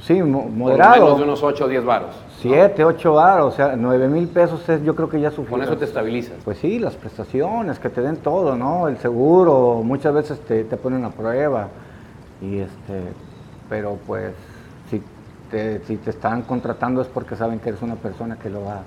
Sí, 0.03 0.23
mo- 0.23 0.45
por 0.45 0.51
moderado. 0.53 0.95
menos 1.05 1.19
de 1.19 1.25
unos 1.25 1.43
8 1.43 1.65
o 1.67 1.69
10 1.69 1.85
varos. 1.85 2.11
¿no? 2.15 2.31
Siete, 2.41 2.85
ocho 2.87 3.13
baros, 3.15 3.53
o 3.53 3.57
sea, 3.57 3.75
nueve 3.77 4.09
mil 4.09 4.27
pesos 4.27 4.67
es, 4.67 4.83
yo 4.83 4.95
creo 4.97 5.11
que 5.11 5.21
ya 5.21 5.29
suficiente. 5.31 5.51
Con 5.51 5.63
eso 5.63 5.77
te 5.77 5.85
estabilizas. 5.85 6.37
Pues 6.43 6.57
sí, 6.57 6.79
las 6.79 6.95
prestaciones, 6.97 7.79
que 7.79 7.91
te 7.91 8.01
den 8.01 8.17
todo, 8.17 8.57
¿no? 8.57 8.89
El 8.89 8.97
seguro, 8.97 9.83
muchas 9.85 10.15
veces 10.15 10.41
te, 10.41 10.65
te 10.65 10.77
ponen 10.79 11.05
a 11.05 11.11
prueba. 11.11 11.69
Y 12.41 12.61
este, 12.61 13.03
pero 13.69 13.99
pues 14.07 14.33
te, 15.51 15.85
si 15.85 15.97
te 15.97 16.11
están 16.11 16.43
contratando 16.43 17.01
es 17.03 17.09
porque 17.09 17.37
saben 17.37 17.59
que 17.61 17.71
eres 17.71 17.83
una 17.83 17.97
persona 17.97 18.37
que 18.37 18.51
lo 18.51 18.65
va, 18.65 18.83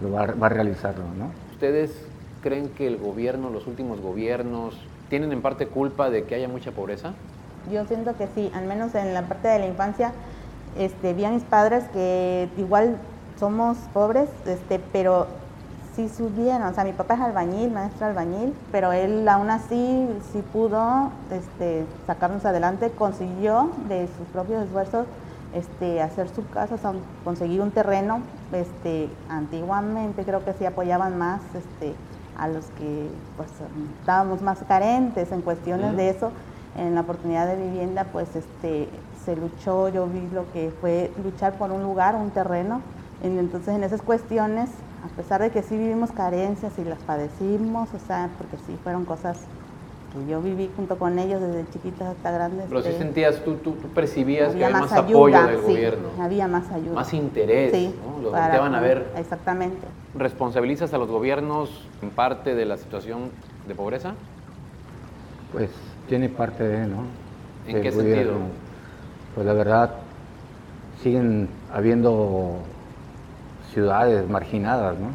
lo 0.00 0.12
va, 0.12 0.22
a- 0.24 0.34
va 0.34 0.46
a 0.46 0.50
realizarlo, 0.50 1.04
¿no? 1.18 1.30
¿Ustedes 1.52 2.08
creen 2.42 2.70
que 2.70 2.86
el 2.86 2.98
gobierno, 2.98 3.50
los 3.50 3.66
últimos 3.66 4.00
gobiernos, 4.00 4.86
tienen 5.08 5.32
en 5.32 5.42
parte 5.42 5.66
culpa 5.66 6.10
de 6.10 6.24
que 6.24 6.34
haya 6.34 6.48
mucha 6.48 6.70
pobreza? 6.72 7.12
Yo 7.70 7.84
siento 7.84 8.16
que 8.16 8.26
sí, 8.34 8.50
al 8.54 8.64
menos 8.64 8.94
en 8.94 9.12
la 9.12 9.22
parte 9.22 9.48
de 9.48 9.58
la 9.58 9.66
infancia, 9.66 10.12
este, 10.78 11.12
vi 11.14 11.24
a 11.24 11.30
mis 11.30 11.42
padres 11.44 11.84
que 11.92 12.48
igual 12.56 12.96
somos 13.38 13.76
pobres, 13.92 14.28
este, 14.46 14.80
pero 14.92 15.26
sí 15.94 16.08
subieron. 16.08 16.62
O 16.62 16.74
sea, 16.74 16.84
mi 16.84 16.92
papá 16.92 17.14
es 17.14 17.20
albañil, 17.20 17.70
maestro 17.70 18.06
albañil, 18.06 18.54
pero 18.72 18.92
él 18.92 19.28
aún 19.28 19.50
así 19.50 20.08
sí 20.32 20.42
pudo 20.52 21.10
este, 21.30 21.84
sacarnos 22.06 22.44
adelante, 22.46 22.90
consiguió 22.92 23.70
de 23.88 24.06
sus 24.16 24.26
propios 24.28 24.62
esfuerzos 24.64 25.06
este, 25.52 26.00
hacer 26.02 26.28
su 26.28 26.48
casa, 26.48 26.74
o 26.74 26.78
sea, 26.78 26.94
conseguir 27.24 27.60
un 27.60 27.70
terreno. 27.72 28.22
Este, 28.52 29.16
antiguamente 29.28 30.24
creo 30.24 30.44
que 30.44 30.52
sí 30.54 30.64
apoyaban 30.64 31.16
más 31.18 31.54
este, 31.54 31.96
a 32.34 32.48
los 32.48 32.70
que 32.70 33.10
pues, 33.36 33.50
estábamos 34.00 34.42
más 34.42 34.62
carentes 34.64 35.30
en 35.32 35.42
cuestiones 35.42 35.96
de 35.96 36.10
eso 36.10 36.32
en 36.76 36.94
la 36.94 37.00
oportunidad 37.00 37.48
de 37.48 37.56
vivienda, 37.56 38.04
pues 38.12 38.36
este, 38.36 39.02
se 39.12 39.34
luchó, 39.34 39.88
yo 39.88 40.06
vi 40.06 40.28
lo 40.28 40.50
que 40.52 40.70
fue 40.80 41.12
luchar 41.16 41.58
por 41.58 41.72
un 41.72 41.82
lugar, 41.82 42.14
un 42.14 42.30
terreno. 42.30 42.82
En- 43.20 43.38
Entonces, 43.38 43.74
en 43.74 43.82
esas 43.82 44.02
cuestiones, 44.02 44.70
a 45.02 45.08
pesar 45.08 45.42
de 45.42 45.50
que 45.50 45.62
sí 45.62 45.76
vivimos 45.76 46.12
carencias 46.12 46.78
y 46.78 46.84
las 46.84 47.00
padecimos, 47.00 47.92
o 47.92 47.98
sea, 47.98 48.30
porque 48.38 48.56
sí 48.56 48.78
fueron 48.82 49.04
cosas 49.04 49.48
que 50.12 50.30
yo 50.30 50.40
viví 50.42 50.70
junto 50.76 50.98
con 50.98 51.18
ellos 51.18 51.40
desde 51.40 51.68
chiquitas 51.70 52.08
hasta 52.16 52.30
grandes. 52.32 52.66
Pero 52.68 52.82
si 52.82 52.88
este, 52.88 53.02
sentías, 53.02 53.36
tú, 53.44 53.54
tú, 53.56 53.72
tú 53.72 53.88
percibías 53.88 54.54
que 54.54 54.64
había 54.64 54.80
más 54.80 54.92
apoyo 54.92 55.46
del 55.46 55.56
sí, 55.58 55.62
gobierno, 55.62 56.08
había 56.20 56.48
más 56.48 56.70
ayuda. 56.72 56.94
más 56.94 57.14
interés, 57.14 57.72
Sí, 57.72 57.94
¿no? 58.04 58.22
Lo 58.22 58.30
para- 58.32 58.44
volteaban 58.46 58.74
a 58.74 58.80
ver. 58.80 59.06
Exactamente. 59.16 59.86
¿Responsabilizas 60.14 60.92
a 60.94 60.98
los 60.98 61.08
gobiernos 61.08 61.86
en 62.02 62.10
parte 62.10 62.54
de 62.56 62.64
la 62.64 62.76
situación 62.76 63.30
de 63.68 63.74
pobreza? 63.74 64.14
Pues 65.52 65.70
tiene 66.08 66.28
parte 66.28 66.64
de, 66.66 66.86
¿no? 66.86 67.04
¿En 67.66 67.80
qué 67.82 67.90
gobierno. 67.90 68.14
sentido? 68.14 68.34
Pues 69.34 69.46
la 69.46 69.52
verdad, 69.52 69.90
siguen 71.02 71.48
habiendo 71.72 72.56
ciudades 73.72 74.28
marginadas, 74.28 74.98
¿no? 74.98 75.08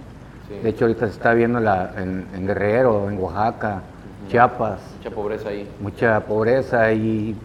Sí. 0.48 0.56
De 0.62 0.70
hecho, 0.70 0.86
ahorita 0.86 1.08
se 1.08 1.14
está 1.14 1.34
viendo 1.34 1.60
la, 1.60 1.92
en, 1.98 2.28
en 2.34 2.48
Guerrero, 2.48 3.10
en 3.10 3.20
Oaxaca, 3.20 3.82
Chiapas, 4.30 4.80
Mucha 4.98 5.12
pobreza 5.16 5.50
ahí. 5.50 5.70
mucha 5.80 6.20
pobreza 6.22 6.92
y, 6.94 7.36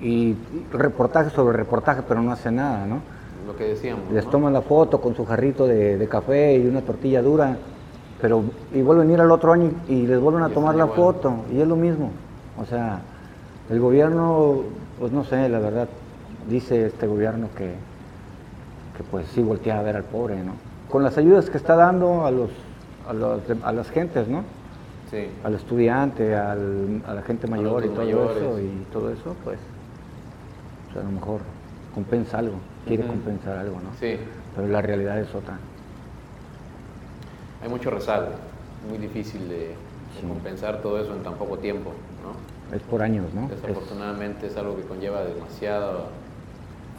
y 0.00 0.36
reportaje 0.72 1.30
sobre 1.30 1.56
reportaje, 1.56 2.02
pero 2.06 2.22
no 2.22 2.32
hace 2.32 2.50
nada, 2.50 2.86
¿no? 2.86 3.00
Lo 3.46 3.56
que 3.56 3.64
decíamos. 3.64 4.10
Les 4.12 4.24
¿no? 4.24 4.30
toman 4.30 4.52
la 4.52 4.62
foto 4.62 5.00
con 5.00 5.14
su 5.14 5.24
jarrito 5.26 5.66
de, 5.66 5.98
de 5.98 6.08
café 6.08 6.56
y 6.56 6.66
una 6.66 6.80
tortilla 6.80 7.20
dura, 7.22 7.56
pero 8.20 8.44
y 8.72 8.80
vuelven 8.82 9.10
a 9.10 9.12
ir 9.14 9.20
al 9.20 9.30
otro 9.30 9.52
año 9.52 9.72
y, 9.88 9.92
y 9.94 10.06
les 10.06 10.20
vuelven 10.20 10.42
a 10.44 10.48
Y 10.48 10.52
tomar 10.52 10.74
la 10.74 10.84
igual. 10.84 10.96
foto 10.96 11.34
y 11.52 11.60
es 11.60 11.66
lo 11.68 11.76
mismo. 11.76 12.10
O 12.60 12.64
sea, 12.64 13.00
el 13.68 13.80
gobierno, 13.80 14.60
pues 14.98 15.12
no 15.12 15.24
sé, 15.24 15.48
la 15.48 15.58
verdad, 15.58 15.88
dice 16.48 16.86
este 16.86 17.06
gobierno 17.06 17.48
que, 17.56 17.66
que 18.96 19.02
pues 19.10 19.26
sí 19.34 19.42
voltea 19.42 19.78
a 19.78 19.82
ver 19.82 19.96
al 19.96 20.04
pobre, 20.04 20.36
¿no? 20.42 20.52
Con 20.90 21.02
las 21.02 21.18
ayudas 21.18 21.50
que 21.50 21.56
está 21.58 21.74
dando 21.76 22.24
a 22.24 22.30
los 22.30 22.50
a, 23.08 23.12
los 23.12 23.40
a 23.64 23.72
las 23.72 23.90
gentes, 23.90 24.28
¿no? 24.28 24.44
Sí. 25.12 25.28
Al 25.44 25.54
estudiante, 25.54 26.34
al- 26.34 27.02
a 27.06 27.12
la 27.14 27.22
gente 27.22 27.46
mayor 27.46 27.84
y 27.84 27.88
todo 27.88 27.98
mayores. 27.98 28.36
eso 28.38 28.58
y 28.58 28.86
todo 28.92 29.10
eso, 29.12 29.36
pues, 29.44 29.58
pues, 30.92 31.04
a 31.04 31.06
lo 31.06 31.12
mejor 31.14 31.40
compensa 31.94 32.38
algo, 32.38 32.54
quiere 32.86 33.06
compensar 33.06 33.58
algo, 33.58 33.74
¿no? 33.76 33.90
Sí. 34.00 34.16
Pero 34.56 34.68
la 34.68 34.80
realidad 34.82 35.20
es 35.20 35.34
otra. 35.34 35.58
Hay 37.62 37.68
mucho 37.68 37.90
rezago. 37.90 38.28
Muy 38.88 38.98
difícil 38.98 39.48
de, 39.48 39.58
de 39.58 39.74
Sí. 40.20 40.26
compensar 40.26 40.80
todo 40.82 40.98
eso 41.00 41.14
en 41.14 41.22
tan 41.22 41.34
poco 41.34 41.58
tiempo, 41.58 41.92
¿no? 42.24 42.74
Es 42.76 42.82
por 42.82 43.02
años, 43.02 43.26
¿no? 43.34 43.44
Es- 43.44 43.62
Desafortunadamente 43.62 44.46
es 44.46 44.56
algo 44.56 44.76
que 44.76 44.82
conlleva 44.82 45.22
demasiado, 45.24 46.06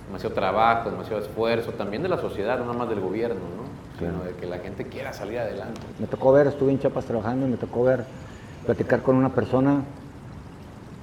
demasiado 0.08 0.36
trabajo, 0.36 0.92
demasiado 0.92 1.20
esfuerzo, 1.22 1.72
también 1.72 2.04
de 2.04 2.10
la 2.10 2.18
sociedad, 2.20 2.60
no 2.60 2.66
nada 2.66 2.78
más 2.78 2.90
del 2.90 3.00
gobierno, 3.02 3.36
¿no? 3.42 3.73
Claro. 3.98 4.14
Sino 4.16 4.24
de 4.26 4.32
que 4.36 4.46
la 4.48 4.58
gente 4.58 4.86
quiera 4.86 5.14
salir 5.14 5.40
adelante. 5.40 5.80
me 6.00 6.08
tocó 6.08 6.34
ver, 6.34 6.48
estuve 6.48 6.72
en 6.72 6.80
Chiapas 6.80 7.06
trabajando 7.06 7.48
y 7.48 7.52
me 7.52 7.58
tocó 7.58 7.84
ver, 7.84 8.04
platicar 8.66 9.02
con 9.02 9.16
una 9.16 9.30
persona 9.30 9.82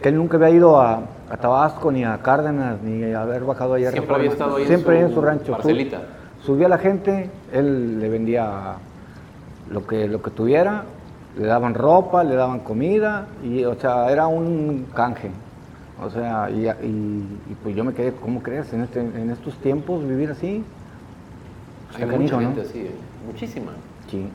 que 0.03 0.09
él 0.09 0.17
nunca 0.17 0.37
había 0.39 0.51
ido 0.51 0.81
a, 0.81 1.03
a 1.31 1.37
Tabasco, 1.37 1.93
ni 1.93 2.05
a 2.05 2.19
Cárdenas, 2.19 2.81
ni 2.83 3.13
a 3.13 3.23
haber 3.23 3.45
bajado 3.45 3.75
allá. 3.75 3.89
a 3.89 3.93
Siempre 3.93 4.17
Reforma. 4.17 4.17
había 4.19 4.33
estado 4.33 4.57
ahí 4.57 4.63
en 4.63 4.69
Siempre 4.69 4.97
ahí 4.97 5.03
su 5.03 5.09
en 5.09 5.15
su 5.15 5.21
rancho. 5.23 5.53
Parcelita. 5.53 6.01
subía 6.45 6.67
a 6.67 6.71
la 6.71 6.79
gente, 6.79 7.31
él 7.53 8.01
le 8.01 8.09
vendía 8.09 8.75
lo 9.71 9.87
que, 9.87 10.09
lo 10.09 10.21
que 10.23 10.31
tuviera, 10.31 10.85
le 11.39 11.47
daban 11.47 11.75
ropa, 11.75 12.25
le 12.25 12.35
daban 12.35 12.61
comida, 12.61 13.27
y 13.45 13.63
o 13.65 13.75
sea, 13.77 14.11
era 14.11 14.27
un 14.27 14.87
canje. 14.95 15.31
O 16.03 16.09
sea, 16.11 16.49
y, 16.51 16.67
y- 16.67 17.39
y, 17.51 17.55
pues 17.63 17.77
yo 17.77 17.85
me 17.85 17.93
quedé, 17.93 18.13
¿cómo 18.15 18.43
crees? 18.43 18.73
En, 18.73 18.81
este, 18.83 19.01
en 19.01 19.31
estos 19.31 19.55
tiempos 19.59 20.03
vivir 20.03 20.31
así. 20.31 20.65
Hay 21.97 22.07
mucha 22.07 22.35
¿no? 22.37 22.41
gente 22.41 22.61
así, 22.63 22.91
muchísima. 23.27 23.73
Sí. 24.11 24.29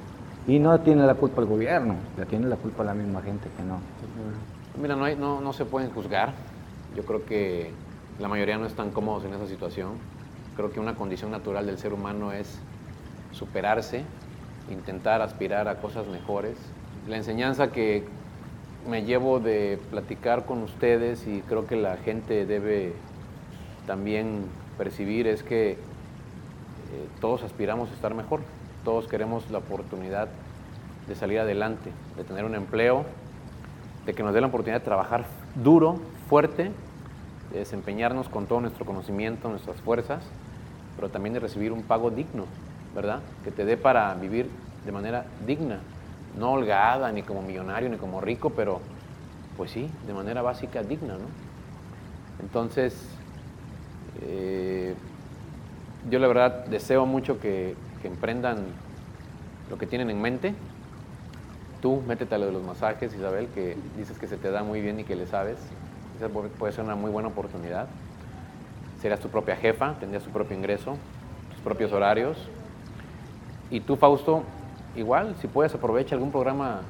Y 0.47 0.59
no 0.59 0.79
tiene 0.81 1.05
la 1.05 1.15
culpa 1.15 1.41
el 1.41 1.47
gobierno, 1.47 1.95
la 2.17 2.25
tiene 2.25 2.47
la 2.47 2.55
culpa 2.55 2.83
la 2.83 2.93
misma 2.93 3.21
gente 3.21 3.47
que 3.57 3.63
no. 3.63 3.79
Mira, 4.81 4.95
no, 4.95 5.05
hay- 5.05 5.15
no, 5.15 5.41
no 5.41 5.53
se 5.53 5.65
pueden 5.65 5.89
juzgar. 5.91 6.33
Yo 6.95 7.03
creo 7.03 7.25
que 7.25 7.71
la 8.19 8.27
mayoría 8.27 8.57
no 8.57 8.65
están 8.65 8.91
cómodos 8.91 9.25
en 9.25 9.33
esa 9.33 9.47
situación. 9.47 9.93
Creo 10.55 10.71
que 10.71 10.79
una 10.79 10.95
condición 10.95 11.31
natural 11.31 11.65
del 11.65 11.77
ser 11.77 11.93
humano 11.93 12.31
es 12.31 12.59
superarse, 13.31 14.03
intentar 14.71 15.21
aspirar 15.21 15.67
a 15.67 15.75
cosas 15.75 16.07
mejores. 16.07 16.57
La 17.09 17.17
enseñanza 17.17 17.71
que 17.71 18.03
me 18.89 19.03
llevo 19.03 19.39
de 19.39 19.79
platicar 19.91 20.45
con 20.45 20.61
ustedes 20.61 21.25
y 21.27 21.41
creo 21.41 21.65
que 21.65 21.75
la 21.75 21.97
gente 21.97 22.45
debe 22.45 22.93
también 23.87 24.45
percibir 24.77 25.27
es 25.27 25.43
que 25.43 25.77
eh, 26.93 27.07
todos 27.19 27.43
aspiramos 27.43 27.89
a 27.89 27.93
estar 27.93 28.13
mejor, 28.13 28.41
todos 28.83 29.07
queremos 29.07 29.49
la 29.49 29.59
oportunidad 29.59 30.27
de 31.07 31.15
salir 31.15 31.39
adelante, 31.39 31.91
de 32.17 32.23
tener 32.23 32.45
un 32.45 32.55
empleo, 32.55 33.05
de 34.05 34.13
que 34.13 34.23
nos 34.23 34.33
dé 34.33 34.41
la 34.41 34.47
oportunidad 34.47 34.79
de 34.79 34.85
trabajar 34.85 35.25
duro, 35.55 35.99
fuerte, 36.29 36.71
de 37.51 37.59
desempeñarnos 37.59 38.29
con 38.29 38.45
todo 38.45 38.61
nuestro 38.61 38.85
conocimiento, 38.85 39.49
nuestras 39.49 39.77
fuerzas, 39.81 40.23
pero 40.95 41.09
también 41.09 41.33
de 41.33 41.39
recibir 41.39 41.71
un 41.71 41.83
pago 41.83 42.09
digno, 42.11 42.45
¿verdad? 42.93 43.19
Que 43.43 43.51
te 43.51 43.65
dé 43.65 43.77
para 43.77 44.13
vivir 44.15 44.49
de 44.85 44.91
manera 44.91 45.25
digna. 45.45 45.79
no 46.37 46.51
holgada, 46.51 47.13
ni 47.13 47.23
como 47.23 47.41
millonario, 47.41 47.87
ni 47.87 47.95
como 47.95 48.19
rico, 48.19 48.49
pero 48.49 48.81
pues 49.55 49.71
sí, 49.71 49.89
de 50.05 50.13
manera 50.13 50.41
básica 50.41 50.83
digna, 50.83 51.13
¿no? 51.13 51.27
Entonces, 52.43 52.93
eh, 54.21 54.95
yo 56.09 56.19
la 56.19 56.27
verdad 56.27 56.65
deseo 56.65 57.05
mucho 57.05 57.39
que, 57.39 57.75
emprendan 58.03 58.57
lo 59.67 59.79
que 59.79 59.87
tienen 59.87 60.11
en 60.11 60.21
mente. 60.21 60.53
Tú, 61.81 62.03
métete 62.07 62.35
a 62.35 62.37
lo 62.37 62.45
de 62.45 62.51
los 62.51 62.63
masajes, 62.63 63.15
Isabel, 63.15 63.47
que 63.47 63.75
dices 63.97 64.19
que 64.19 64.27
se 64.27 64.37
te 64.37 64.51
da 64.51 64.61
muy 64.61 64.79
bien 64.79 64.99
y 64.99 65.03
que 65.03 65.15
le 65.15 65.25
sabes. 65.25 65.57
Esa 66.15 66.29
puede 66.29 66.71
ser 66.71 66.83
una 66.83 66.93
muy 66.95 67.09
buena 67.09 67.29
oportunidad. 67.29 67.87
Serías 69.01 69.19
tu 69.19 69.29
propia 69.29 69.55
jefa, 69.55 69.95
tendrías 69.99 70.23
tu 70.23 70.29
propio 70.29 70.55
ingreso, 70.55 70.97
tus 71.49 71.61
propios 71.61 71.91
horarios. 71.93 72.37
Y 73.71 73.79
tú, 73.79 73.95
Fausto, 73.95 74.43
igual, 74.95 75.35
si 75.41 75.47
puedes, 75.47 75.73
aprovecha 75.73 76.13
algún 76.13 76.31
programa 76.31 76.81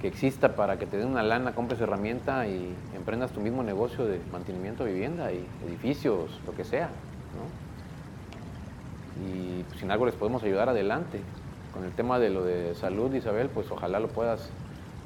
que 0.00 0.08
exista 0.08 0.56
para 0.56 0.80
que 0.80 0.86
te 0.86 0.96
den 0.96 1.06
una 1.06 1.22
lana, 1.22 1.54
compres 1.54 1.80
herramienta 1.80 2.48
y 2.48 2.74
emprendas 2.96 3.30
tu 3.30 3.40
mismo 3.40 3.62
negocio 3.62 4.04
de 4.04 4.20
mantenimiento 4.32 4.84
de 4.84 4.92
vivienda 4.92 5.32
y 5.32 5.46
edificios, 5.64 6.40
lo 6.44 6.56
que 6.56 6.64
sea. 6.64 6.86
¿no? 6.86 7.71
Y 9.20 9.62
pues, 9.64 9.80
sin 9.80 9.90
algo 9.90 10.06
les 10.06 10.14
podemos 10.14 10.42
ayudar 10.42 10.68
adelante. 10.68 11.20
Con 11.72 11.84
el 11.84 11.92
tema 11.92 12.18
de 12.18 12.30
lo 12.30 12.44
de 12.44 12.74
salud, 12.74 13.12
Isabel, 13.14 13.48
pues 13.48 13.70
ojalá 13.70 13.98
lo 13.98 14.08
puedas 14.08 14.50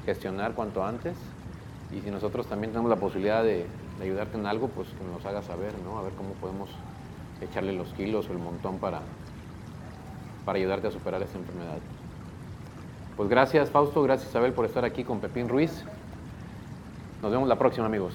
gestionar 0.05 0.53
cuanto 0.53 0.85
antes. 0.85 1.15
Y 1.91 2.01
si 2.01 2.11
nosotros 2.11 2.47
también 2.47 2.71
tenemos 2.71 2.89
la 2.89 2.97
posibilidad 2.97 3.43
de, 3.43 3.65
de 3.97 4.03
ayudarte 4.03 4.37
en 4.37 4.45
algo, 4.45 4.67
pues 4.67 4.87
que 4.89 5.03
nos 5.11 5.25
hagas 5.25 5.45
saber, 5.45 5.73
¿no? 5.83 5.97
A 5.97 6.03
ver 6.03 6.13
cómo 6.13 6.31
podemos 6.33 6.69
echarle 7.41 7.73
los 7.73 7.93
kilos 7.93 8.29
o 8.29 8.33
el 8.33 8.39
montón 8.39 8.77
para, 8.79 9.01
para 10.45 10.57
ayudarte 10.57 10.87
a 10.87 10.91
superar 10.91 11.21
esta 11.21 11.37
enfermedad. 11.37 11.77
Pues 13.15 13.29
gracias 13.29 13.71
Fausto, 13.71 14.03
gracias 14.03 14.29
Isabel 14.29 14.53
por 14.53 14.65
estar 14.65 14.85
aquí 14.85 15.03
con 15.03 15.19
Pepín 15.19 15.49
Ruiz. 15.49 15.83
Nos 17.21 17.31
vemos 17.31 17.47
la 17.47 17.57
próxima 17.57 17.87
amigos. 17.87 18.13